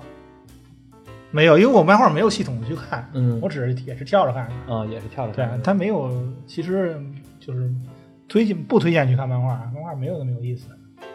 [1.31, 4.75] 没有，因为我漫画没有系统的去看，嗯我只是也是跳着看的。
[4.75, 6.11] 啊，也是跳着看的。，他没有，
[6.45, 6.95] 其实
[7.39, 7.71] 就是
[8.29, 10.67] 推荐不推荐去看漫画，漫画没有那么有意思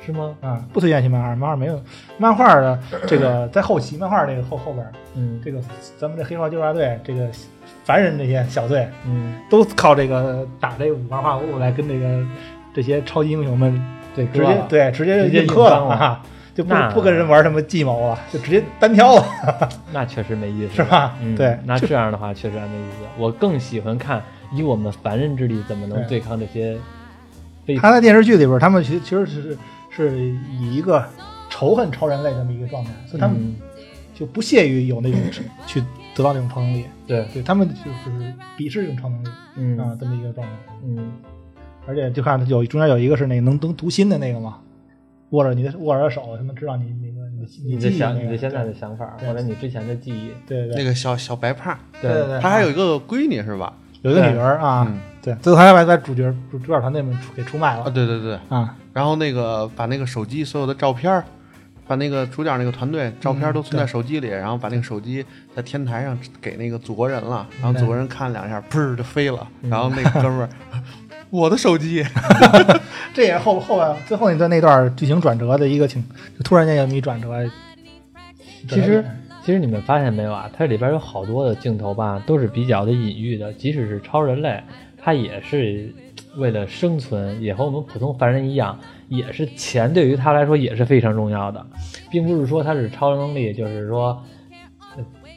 [0.04, 0.34] 是吗？
[0.42, 1.80] 啊，不推荐去漫画，漫画没有
[2.18, 4.84] 漫画的这个 在后期，漫画这个后后边
[5.14, 5.60] 嗯，这个
[5.96, 7.28] 咱们这黑袍纠察队这个
[7.84, 12.22] 凡人这些小队嗯，都靠这个打这个五花化物来跟这个
[12.74, 13.80] 这些超级英雄们
[14.14, 16.22] 对，直接对直接直接硬磕了啊，
[16.54, 19.24] 就不不跟人玩什么计谋了，就直接单挑了，
[19.92, 20.84] 那确实没意思，是？
[20.84, 21.16] 吧？
[21.22, 23.06] 嗯，对，那这样的话确实还没意思。
[23.18, 26.80] 我更喜欢看以我们凡人之力怎么能对对抗这些非
[27.80, 29.56] 他在电视剧里边，他们其其实是
[29.90, 30.18] 是
[30.50, 31.04] 以一个
[31.48, 33.54] 仇恨超人类这么一个状态，所以他们嗯
[34.14, 35.20] 就不屑于有那种
[35.66, 35.82] 去
[36.14, 40.52] 得到那种超能力，对，对他们就是鄙视这种超能力嗯啊，这么一个状态。
[40.84, 41.12] 嗯
[41.86, 44.58] 而且就看有中间有一个是那个能能读心的那个嘛，
[45.30, 53.74] 握着你的握着手，他能知道你那个你的你的想你的现在的想法对或者你之前的记忆，对对对，那个小小白胖，对对对，他还有一个闺女是吧？
[54.04, 55.00] 有一个女儿啊，嗯。
[55.24, 57.80] 对，最后还把把主角主主角团队们出给出卖了。
[57.80, 61.24] 啊，了对对对，啊，然后那个把那个手机所有的照片，
[61.86, 65.24] 把那个主角那个团队照片都存在手机里，然后把那个手机
[65.56, 70.48] 在天台上给那个祖国人了，然后祖国人看两下，砰儿就飞了，然后那个哥们儿，
[71.30, 72.04] 我的手机，
[73.14, 76.04] 这也是后后来最后那段那段剧情转折的一个挺，
[76.36, 77.30] 就突然间有一转折。
[78.68, 79.02] 其实
[79.44, 80.50] 其实你们发现没有啊？
[80.56, 83.52] 它里边有好多的镜头吧，都是比较的隐喻的。
[83.52, 84.62] 即使是超人类，
[84.96, 85.94] 它也是
[86.36, 88.78] 为了生存，也和我们普通凡人一样，
[89.08, 91.64] 也是钱对于他来说也是非常重要的，
[92.10, 94.22] 并不是说他是超能力，就是说。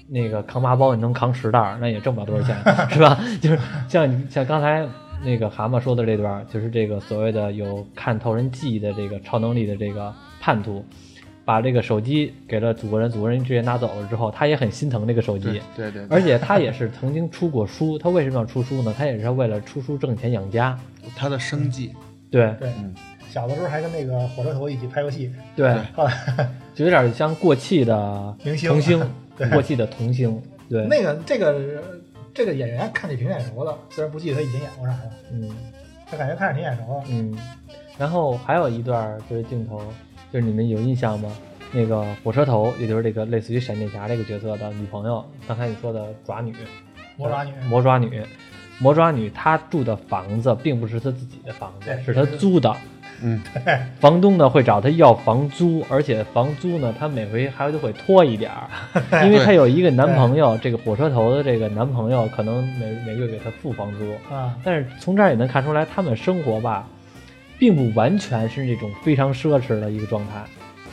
[0.10, 2.56] 那个扛麻包你能扛十袋，那也挣不了多少钱，
[2.90, 3.20] 是吧？
[3.42, 4.88] 就是像像刚才
[5.22, 10.86] 那个蛤蟆说的这段，就是这个所谓的有看透人记忆的这个超能力的这个叛徒，
[11.48, 15.62] 把这个手机给了祖国人，祖国人直接拿走了之后，他也很心疼这个手机。
[15.78, 18.82] 对，对对，而且他也是曾经出过书，他为什么要出书？
[18.82, 18.94] 呢？
[18.98, 20.78] 他也是为了出书挣钱养家。
[21.16, 21.96] 他的生计，
[22.30, 22.54] 对。
[22.60, 22.68] 对。
[22.80, 22.94] 嗯，
[23.30, 25.74] 小的时候还跟那个火车头一起拍游戏，对，
[26.76, 28.70] 就有点像过气的明星。
[28.70, 29.12] 童星，
[29.54, 30.42] 过气的童星。
[30.70, 31.82] 对，那个这个
[32.34, 35.50] 这个演员看着挺眼熟的，虽然不记得他以前演过啥了，嗯。
[36.10, 37.04] 他感觉看着挺眼熟的。
[37.10, 37.38] 嗯，
[37.98, 39.82] 然后还有一段就是镜头，
[40.32, 41.30] 就是你们有印象吗？
[41.74, 46.54] 那个火车头，也就是这个类似于闪电侠这个角色的女朋友，刚才你说的爪女，
[47.18, 48.22] 魔爪女，魔爪女，
[48.80, 52.74] 魔爪女，她住的房子并不是她自己的房子，是她租的。
[53.22, 58.70] 嗯，对， 房东呢会找她要房租，而且房租呢，她每回还都会拖一点儿，
[59.26, 66.88] 因为她有一个男朋友，这个火车头的这个男朋友可能每每个月给她付房租，啊，但是从这儿也能看出来，他们生活吧，
[67.60, 70.44] 并不完全是那种非常奢侈的一个状态，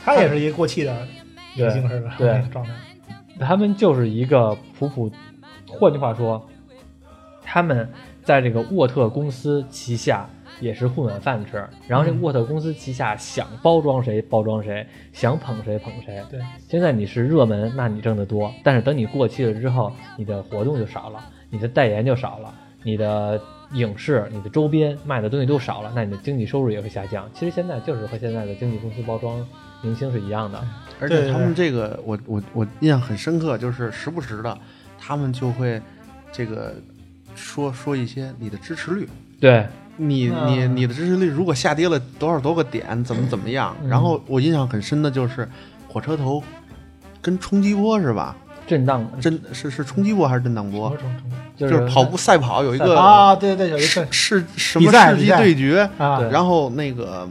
[0.03, 1.07] 他也是一个过气的
[1.55, 2.73] 明星似的状态。
[3.39, 5.11] 他们就是一个普普，
[5.67, 6.47] 换句话说，
[7.43, 7.89] 他们
[8.23, 10.29] 在这个沃特公司旗下
[10.61, 16.23] 也是混碗饭吃，然后这嗯沃特公司旗下想包装谁包装谁，想捧谁捧谁。
[16.31, 16.39] 对，
[16.69, 22.53] 现在你是热门，那你挣得多，但是等你过气了之后，你的活动就少了，你的代言就少了，
[22.83, 23.41] 你的
[23.73, 27.29] 影视、你的周边卖的东西都少了，那你的经济收入也会下降。
[27.33, 29.45] 其实现在就是和现在的经纪公司包装
[29.81, 30.63] 明星是一样的。
[30.99, 34.57] 而且他们这个，我我我印象很深刻，就是时不时的，
[34.97, 35.81] 他们就会
[36.31, 36.75] 这个
[37.35, 39.09] 说说一些你的支持率，
[39.39, 43.75] 对，你你你的支持率如果下跌了多少多个点，怎么怎么样？
[43.81, 45.47] 嗯然后我印象很深的就是
[45.87, 46.41] 火车头
[47.21, 48.35] 跟冲击波是吧？
[48.65, 50.95] 震荡震是是冲击波还是震荡波？
[51.55, 57.27] 就就是跑步赛跑有一个啊，对对对，有一世个是什么世纪对决，啊，然后那个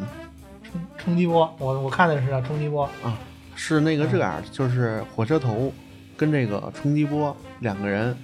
[0.64, 3.18] 冲冲击波，我我看的是啊冲击波啊，
[3.54, 5.72] 是那个这样，就是火车头
[6.16, 8.16] 跟这个冲击波两个人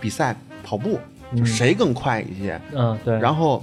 [0.00, 1.00] 比赛跑步，
[1.34, 2.60] 就嗯谁更快一些。
[2.72, 3.62] 嗯对，然后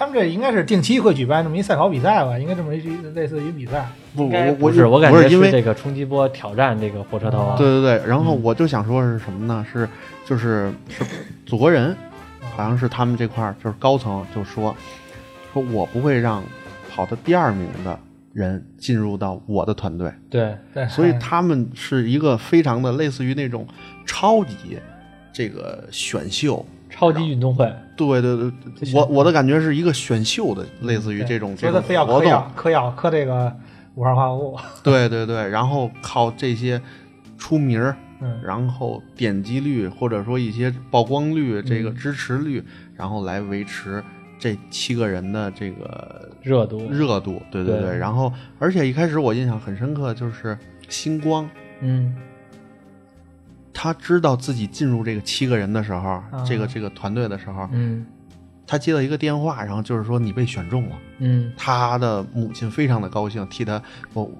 [0.00, 2.38] 他们这应该是定期会举办这么一赛跑比赛吧？
[2.38, 2.80] 应该这么一
[3.14, 3.86] 类似于比赛。
[4.16, 7.54] 不，我我不是，我感觉不是因为这个冲击波挑战这个火车头啊。
[7.58, 9.62] 对对对，然后嗯我就想说是什么呢？
[9.70, 9.86] 是
[10.24, 11.04] 就是是
[11.44, 11.94] 祖国人，
[12.56, 14.74] 好像是他们这块儿就是高层就说
[15.52, 16.42] 说我不会让
[16.90, 18.00] 跑到第二名的
[18.32, 23.66] 人进入到我的团队，对对，所以哎他们是一个非常的类似于那种
[24.06, 24.78] 超级
[25.30, 26.64] 这个选秀。
[27.00, 27.64] 超级运动会，
[27.96, 28.52] 对对对，
[28.94, 32.20] 我我的感觉是一个选秀的，类似于这种这种所以他非要活动。
[32.20, 33.50] 嗑药，，嗑药，嗑这个
[33.94, 34.58] 五号化合物。
[34.82, 36.78] 对对对，然后靠这些
[37.38, 42.62] 出名儿，嗯，然后点击率或者说一些曝光率、这个嗯支持率，
[42.94, 44.04] 然后来维持
[44.38, 47.40] 这七个人的这个热度，热度。
[47.50, 47.80] 对对。
[47.80, 47.96] 对。
[47.96, 50.58] 然后而且一开始我印象很深刻，就是
[50.90, 51.48] 星光。
[51.80, 52.14] 嗯
[53.72, 58.04] 他知道自己进入这个七个人的时候，这个这个团队的时候，嗯。
[58.66, 60.96] 他接到一个电话，然后就是说你被选中了。
[61.18, 61.52] 嗯。
[61.56, 64.30] 他的母亲非常的高兴，替他我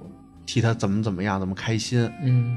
[0.47, 2.09] 替他怎么怎么样，怎么开心。
[2.22, 2.57] 嗯。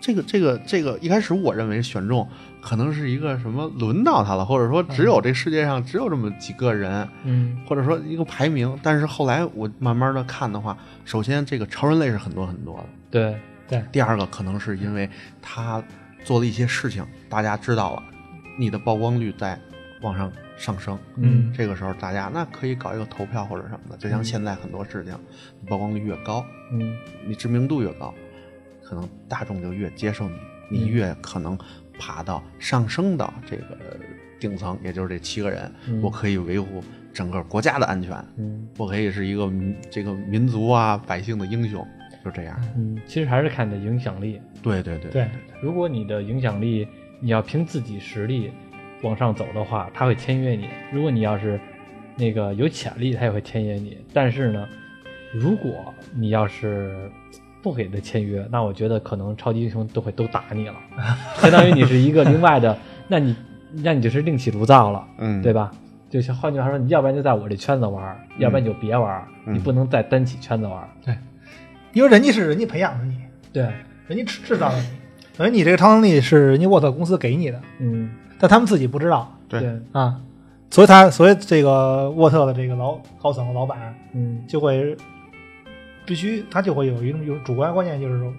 [0.00, 2.28] 这个这个这个一开始我认为选中
[2.60, 7.58] 可能是一个什么轮到他了，或者说只有这世界上只有这么几个人，嗯。
[7.66, 8.78] 或者说一个排名。
[8.80, 13.36] 但是后来我慢慢的看的话，首先这个超人类是很多很多的，对，
[13.66, 15.08] 对，第二个可能是因为
[15.40, 15.82] 他
[16.24, 18.02] 做了一些事情，大家知道了，
[18.58, 19.58] 你的曝光率在
[20.02, 20.98] 往上上升。
[21.16, 21.52] 嗯。
[21.52, 25.14] 这个时候大家那可以搞一个投票或者什么的，就像嗯现在很多事情，
[25.60, 26.96] 你曝光率越高，嗯。
[27.26, 28.14] 你知名度越高，
[28.82, 30.36] 可能大众就越接受你，
[30.70, 31.58] 你嗯越可能
[31.98, 33.78] 爬到上升到这个
[34.38, 36.02] 顶层，也就是这七个人，嗯。
[36.02, 38.68] 我可以维护整个国家的安全，嗯。
[38.76, 39.50] 我可以是一个
[39.90, 41.86] 这个民族啊百姓的英雄，
[42.24, 42.58] 就这样。
[42.76, 44.40] 嗯，其实还是看你的影响力。
[44.62, 45.28] 对对对对，
[45.60, 46.88] 如果你的影响力，
[47.20, 48.50] 你要凭自己实力
[49.02, 51.60] 往上走的话，他会签约你；如果你要是
[52.16, 53.98] 那个有潜力，他也会签约你。
[54.12, 54.66] 但是呢，
[55.32, 57.10] 如果你要是
[57.62, 60.74] 不给他签约，那我觉得可能超级英雄都会都打你了，
[61.36, 62.76] 相当于你是一个另外的，
[63.08, 63.36] 那你
[63.82, 65.52] 那你就是另起炉灶了，嗯，对？
[65.52, 65.70] 吧？
[66.10, 70.88] 就像换句话说，你要不然就在我这圈子玩儿，要不然你就别玩，嗯你不能再单起圈子玩儿。
[71.94, 73.16] 因为人家是人家培养的你，
[73.52, 73.62] 对，
[74.06, 74.86] 人家制制造的你，
[75.38, 80.20] 等于你这个超能力是人家沃特公司给你的，嗯，但他们自己不知道对对，啊。
[80.70, 84.96] 所以他，所以这个沃特的这个老高层老板嗯就会
[86.04, 88.32] 必须，他就会有一种有主观观念，就是说，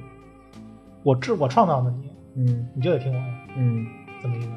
[1.02, 3.88] 我制我创造的你，嗯你就得听我的，嗯。
[4.22, 4.48] 这么一个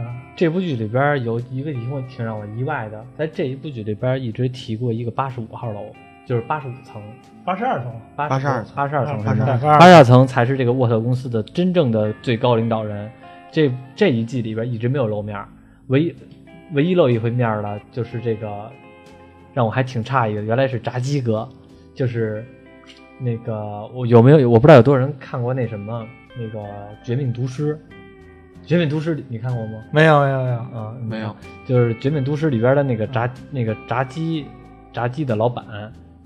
[0.00, 0.16] 啊。
[0.34, 5.92] 这部剧里边有一个疑问挺让我意外的，在这一部剧里边一直提过一个八十五号楼，
[6.26, 7.02] 就是八十五层，
[7.48, 8.74] 八十二层，八十二层。
[8.74, 10.26] 八十二层，82是吧82八十二层。
[10.26, 13.10] 才是这个沃特公司的真正的最高领导人。
[13.50, 15.42] 这这一季里边一直没有露面，
[15.86, 16.16] 唯一
[16.74, 18.70] 唯一露一回面儿的就是这个，
[19.54, 21.48] 让我还挺诧异的，原来是炸鸡哥，
[21.94, 22.44] 就是
[23.18, 26.06] 那个我有没有我不知道有多少人看过那什么
[26.38, 26.60] 那个
[27.02, 27.74] 《绝命毒师》，
[28.66, 29.82] 《绝命毒师》你看过吗？
[29.90, 31.34] 没有没有没有，啊，没有，
[31.64, 34.44] 就是《绝命毒师》里边的那个炸那个炸鸡
[34.92, 35.64] 炸鸡的老板，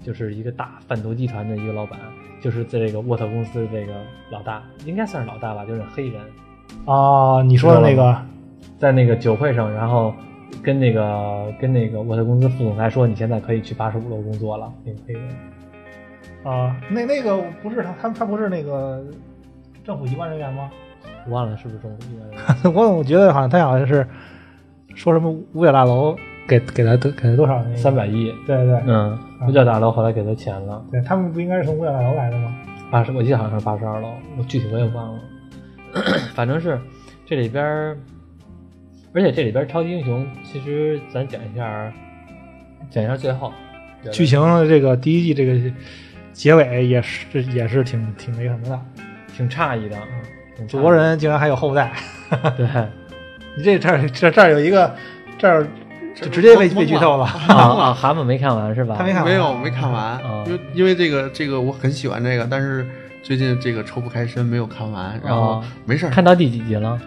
[0.04, 1.98] 就是一个大贩毒集团的一个老板，
[2.40, 3.92] 就是在这个沃特公司这个
[4.30, 6.20] 老大，应该算是老大吧，就是黑人，
[6.84, 8.16] 啊，你说的那个
[8.78, 10.14] 在那个酒会上，然后
[10.62, 15.22] 跟那个跟那个沃特公司副总裁说，你现在可以去八十五楼工作了，那个黑人。
[16.44, 19.00] 啊，那那个不是他，他他不是那个
[19.84, 20.68] 政府机关人员吗？
[21.26, 22.28] 我忘了是不是政府机关
[22.64, 22.74] 人？
[22.74, 24.04] 我我觉得好像他好像是
[24.96, 26.16] 说什么五角大楼
[26.46, 28.32] 给给他给他多少那个三百，亿。
[28.46, 32.54] 对对嗯，五角大楼后来给他钱了，对，他们不应该是从五角大楼来的吗？
[32.90, 35.20] 八十，我记得好像是八十二楼，我具体我也忘了。
[36.34, 36.78] 反正是
[37.24, 37.96] 这里边儿，
[39.14, 41.92] 而且这里边超级英雄，其实咱讲一下，
[42.90, 43.52] 讲一下最后
[44.10, 45.72] 剧情这个第一季这个
[46.32, 48.80] 结尾也是也是挺挺那什么的，
[49.36, 49.96] 挺诧异的，
[50.56, 51.92] 挺诧异祖国人竟然还有后代，
[52.56, 52.66] 对
[53.56, 54.94] 你这这儿这这儿有一个
[55.38, 55.66] 这儿
[56.14, 58.96] 就直接被被剧透了，啊啊，蛤蟆没看完是吧？
[58.98, 62.86] 他没看完没有没看完，哦因为因为这个这个我很喜欢这个，但是
[63.22, 67.00] 最近这个抽不开身，没有看完，然后哦没事儿，看到第几集了？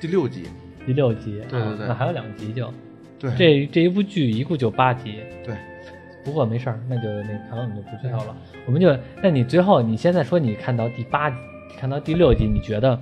[0.00, 0.44] 第六集，
[0.86, 1.42] 第六集。
[1.48, 2.72] 对对对啊那还有两集就。
[3.18, 5.16] 对，这这一部剧一共就八集。
[5.44, 5.54] 对。
[6.22, 8.36] 不过没事儿，那就那看完我们就不剧透了。
[8.66, 11.36] 我们就，那你最后你现在说你看到第八集，
[11.78, 12.98] 看到第六集，你觉得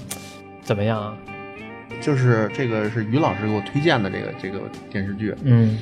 [0.62, 1.16] 怎么样啊？
[2.00, 5.34] 就是这个是于老师给我推荐的这个这个电视剧。
[5.42, 5.78] 嗯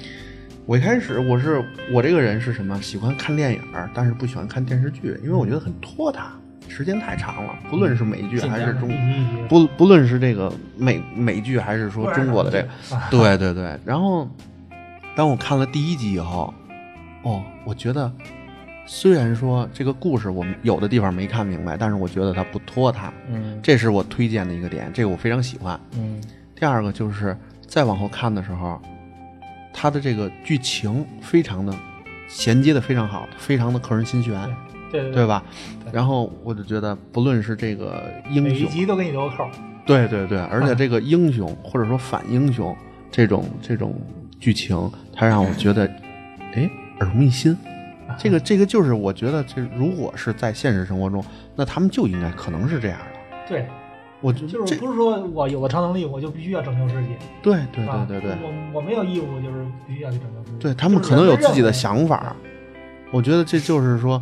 [0.67, 2.83] 我一开始我是我这个人是什么？
[2.83, 6.33] 喜欢看电影儿，但是不喜欢看电视剧，因为我觉得很拖沓，
[6.67, 7.55] 时间太长了。
[7.71, 8.91] 不论是美剧还是中
[9.49, 12.69] 不不论是这个美美剧还是说中国的这个，
[13.12, 13.79] 对 对对。
[13.85, 14.29] 然后
[15.14, 16.53] 当我看了第一集以后，
[17.23, 18.12] 哦，我觉得
[18.87, 25.78] 虽然说这个故事我们有的地方没看明白，但是我觉得它不拖沓，嗯这是我推荐的一个点，这个我非常喜欢。
[25.97, 26.20] 嗯
[26.55, 28.80] 第二个就是再往后看的时候，
[29.72, 31.74] 它的这个剧情非常的
[32.28, 34.32] 衔接的非常好，非常的扣人心弦，
[34.91, 35.43] 对对对吧？
[35.84, 39.49] 对然后我就觉得，不论是这个英雄，每一集都给你留个扣。
[39.84, 42.74] 对对对，而且这个英雄或者说反英雄
[43.11, 43.95] 这种这种
[44.41, 45.87] 剧情，它让我觉得，
[46.55, 46.70] 哎，
[47.01, 47.57] 耳目一新。
[48.19, 53.39] 这个这个就是我觉得，这如果是在现实生活中，那他们就应该可能是这样的。
[53.49, 53.67] 对，
[54.21, 60.59] 我觉就是不是说我有了超能力我就必须要拯救世界，对对对对对我我没有义务就是必须要去拯救世界。
[60.59, 62.35] 对，他们可能有自己的想法。
[63.12, 64.21] 我觉得这就是说，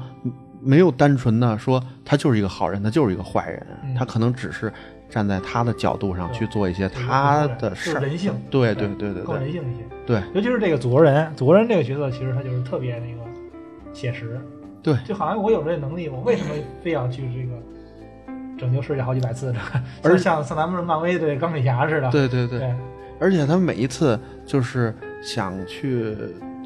[0.61, 4.71] 没有单纯的说他就是一个好人，他就是一个坏人，嗯他可能只是
[5.09, 8.01] 站在他的角度上去做一些他的事儿。
[8.01, 9.85] 人性，对对对对更人性一些。
[10.07, 13.23] 对尤其是这个祖国人，祖国人这个角色其实他就是特别那个
[13.95, 14.39] 写实，
[14.83, 16.51] 对就好像我有这能力，我为什么
[16.83, 17.59] 非要去这个
[18.59, 19.55] 拯救世界好几百次？
[20.03, 22.75] 而 而像像咱们漫威的钢铁侠似的，对对对，对
[23.21, 26.15] 而且他每一次就是想去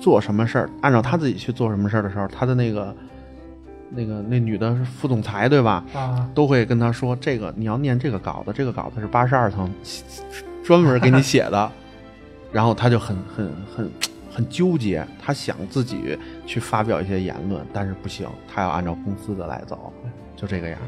[0.01, 2.95] 做什么事儿，按照他自己去做什么事儿的时候，他的那个
[3.91, 5.85] 那个那女的是副总裁对吧？
[5.95, 9.71] 啊，都会跟他说，这个你要念这个稿子，这个稿子是八十二层
[10.65, 11.71] 专门给你写的，
[12.53, 13.91] 然后他就很很很
[14.39, 16.17] 很纠结，他想自己
[16.47, 19.93] 去发表一些言论，但是不行，他要按照公司的来走，
[20.37, 20.79] 就这个样。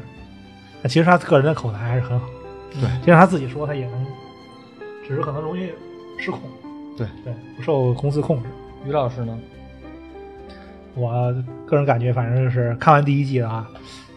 [0.81, 2.29] 那其实他个人的口才还是很好，
[2.71, 4.07] 对就像他自己说，他也能，
[5.05, 5.69] 只是可能容易
[6.17, 6.39] 失控，
[6.97, 8.47] 对对，不受公司控制。
[8.85, 9.37] 于老师呢？
[10.95, 11.11] 我
[11.65, 13.69] 个人感觉，反正就是看完第一季了啊，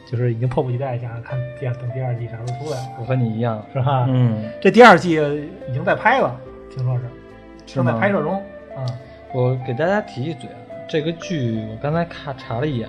[0.09, 4.07] 就是已经迫不及待想看第二等第二季啥时候出来了，我和你一样，是吧？
[4.09, 5.15] 嗯，这第二季
[5.69, 7.03] 已经在拍了，听说是
[7.67, 8.37] 是正在拍摄中
[8.77, 8.87] 啊。
[9.35, 10.49] 我给大家提一嘴，
[10.89, 12.89] 这个剧我刚才看查了一眼，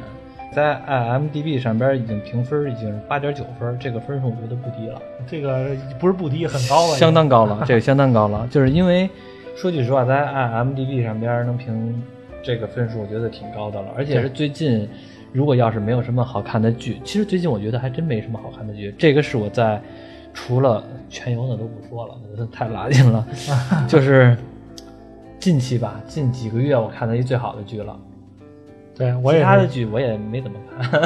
[0.53, 8.47] 在 IMDB 上边已经评分已经是八点九分，这个分数我觉得不低了，这个不是不低，很高了，相当高了， 这个相当高了。
[8.51, 9.09] 就是因为
[9.57, 11.99] 说句实话，在 IMDB 上边能评
[12.43, 14.87] 这个分数，我觉得挺高的了，而且是最近。
[15.33, 18.95] 如果要是没有什么好看的剧，其实最近我觉得还真没什么好看的剧。
[18.97, 19.81] 这个是我在
[20.33, 23.27] 除了全游那都不说了，那太拉近了，
[23.85, 24.37] 就是
[25.45, 27.95] 近期吧，近几个月我看的一最好的剧了。
[28.95, 30.99] 对我也其他的，剧我也没怎么看。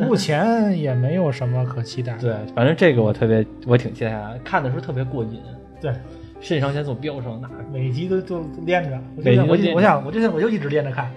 [0.00, 2.16] 目前也没有什么可期待。
[2.16, 5.40] 对，反正这个我特别，我挺期待的，看的时候特别过瘾，
[5.80, 5.92] 对，
[6.40, 11.08] 肾上腺素飙升，那每集都都连着，我每集都连着就我就我想我就想我就一直连着看，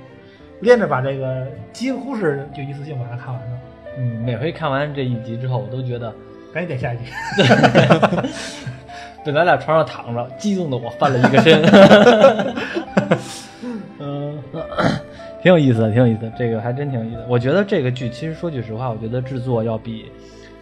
[0.61, 3.59] 连着把这个几乎是就一次性把它看完了，
[3.97, 6.13] 嗯，每回看完这一集之后，我都觉得，
[6.53, 7.05] 赶紧点下一集。
[9.25, 11.61] 本来在床上躺着，激动的我翻了一个身。
[13.99, 14.37] 嗯，
[15.41, 17.25] 挺有意思的，挺有意思的，这个还真挺有意思的。
[17.27, 20.11] 我觉得这个剧其实说句实话，我觉得制作要比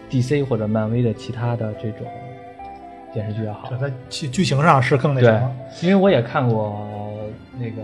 [0.10, 2.06] DC 或者漫威的其他的这种
[3.14, 3.78] 电视剧要好这。
[3.78, 6.88] 它剧剧情上是更那什对么，，因为我也看过
[7.60, 7.82] 那个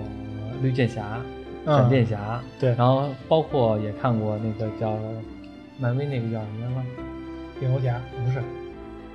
[0.62, 1.04] 绿箭侠、
[1.66, 4.98] 嗯闪电侠，对然后包括也看过那个叫
[5.80, 6.84] 漫威那个叫什么了？
[7.60, 8.48] 蝙蝠侠不是，那个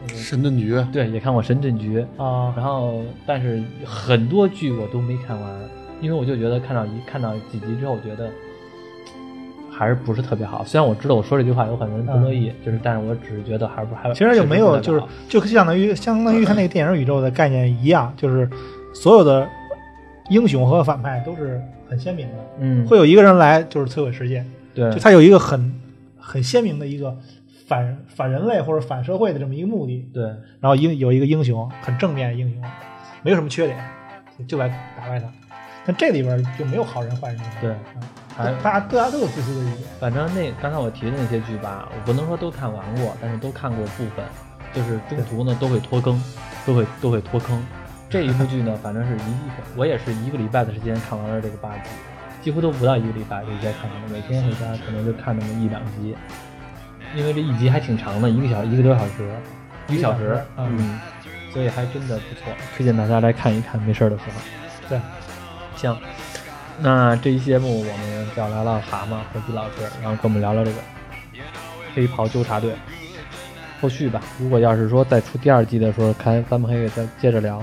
[0.07, 5.51] 神盾局，对，也看过神盾局，啊，然后但是很多剧我都没看完，
[6.01, 8.31] 因为我就觉得看到一看到几集之后，我觉得
[9.71, 10.65] 还是不是特别好。
[10.65, 18.49] 虽然我知道我说这句话有很多人不乐意，就是但是我只是觉得还是不还其实就没有，就是就相当于相当于他那个电影宇宙的概念一样，就是
[18.95, 19.47] 所有的
[20.31, 24.45] 英雄和反派都是很鲜明的，嗯，会有一个人来就是摧毁世界，
[24.75, 24.91] 对。
[24.93, 25.73] 就他有一个很
[26.19, 27.17] 很鲜明的一个
[27.69, 30.25] 反反人类或者反社会的这么一个目的，对
[30.59, 32.63] 然后英有一个英雄很正面的英雄，
[33.23, 33.79] 没有什么缺点，
[34.47, 35.31] 就来打败他。
[35.85, 37.75] 但这里边就没有好人坏人，对，
[38.35, 39.77] 还大家大家都有自私的一面。
[40.01, 44.25] 反正那刚才我提的那些剧吧，我不能说都看完过，但是都看过部分，
[44.73, 46.19] 就是中途呢都会拖更，
[46.67, 47.63] 都会都会拖坑。
[48.11, 49.35] 这一部剧呢，反正是一
[49.77, 51.91] 我也是一个礼拜的时间看完了这个八集，
[52.43, 56.15] 几乎都不到一个礼拜就在看完了，每天回家可能就看那么一两集，
[57.15, 59.31] 因为这一集还挺长的，一个小一个多小时，
[59.89, 61.01] 一个小时，嗯嗯，
[61.53, 64.89] 所以还真的不错，推荐大家来看一看，没事儿的时候。
[64.89, 65.01] 对，
[65.77, 65.97] 行，
[66.81, 70.79] 那这一期节目我们叫来了蛤蟆和毕老师，然后跟我们聊聊这个
[71.95, 72.75] 黑袍纠察队。
[73.81, 77.63] 后续吧，如果要是说再出第二季的时候，看咱们可以再接着聊。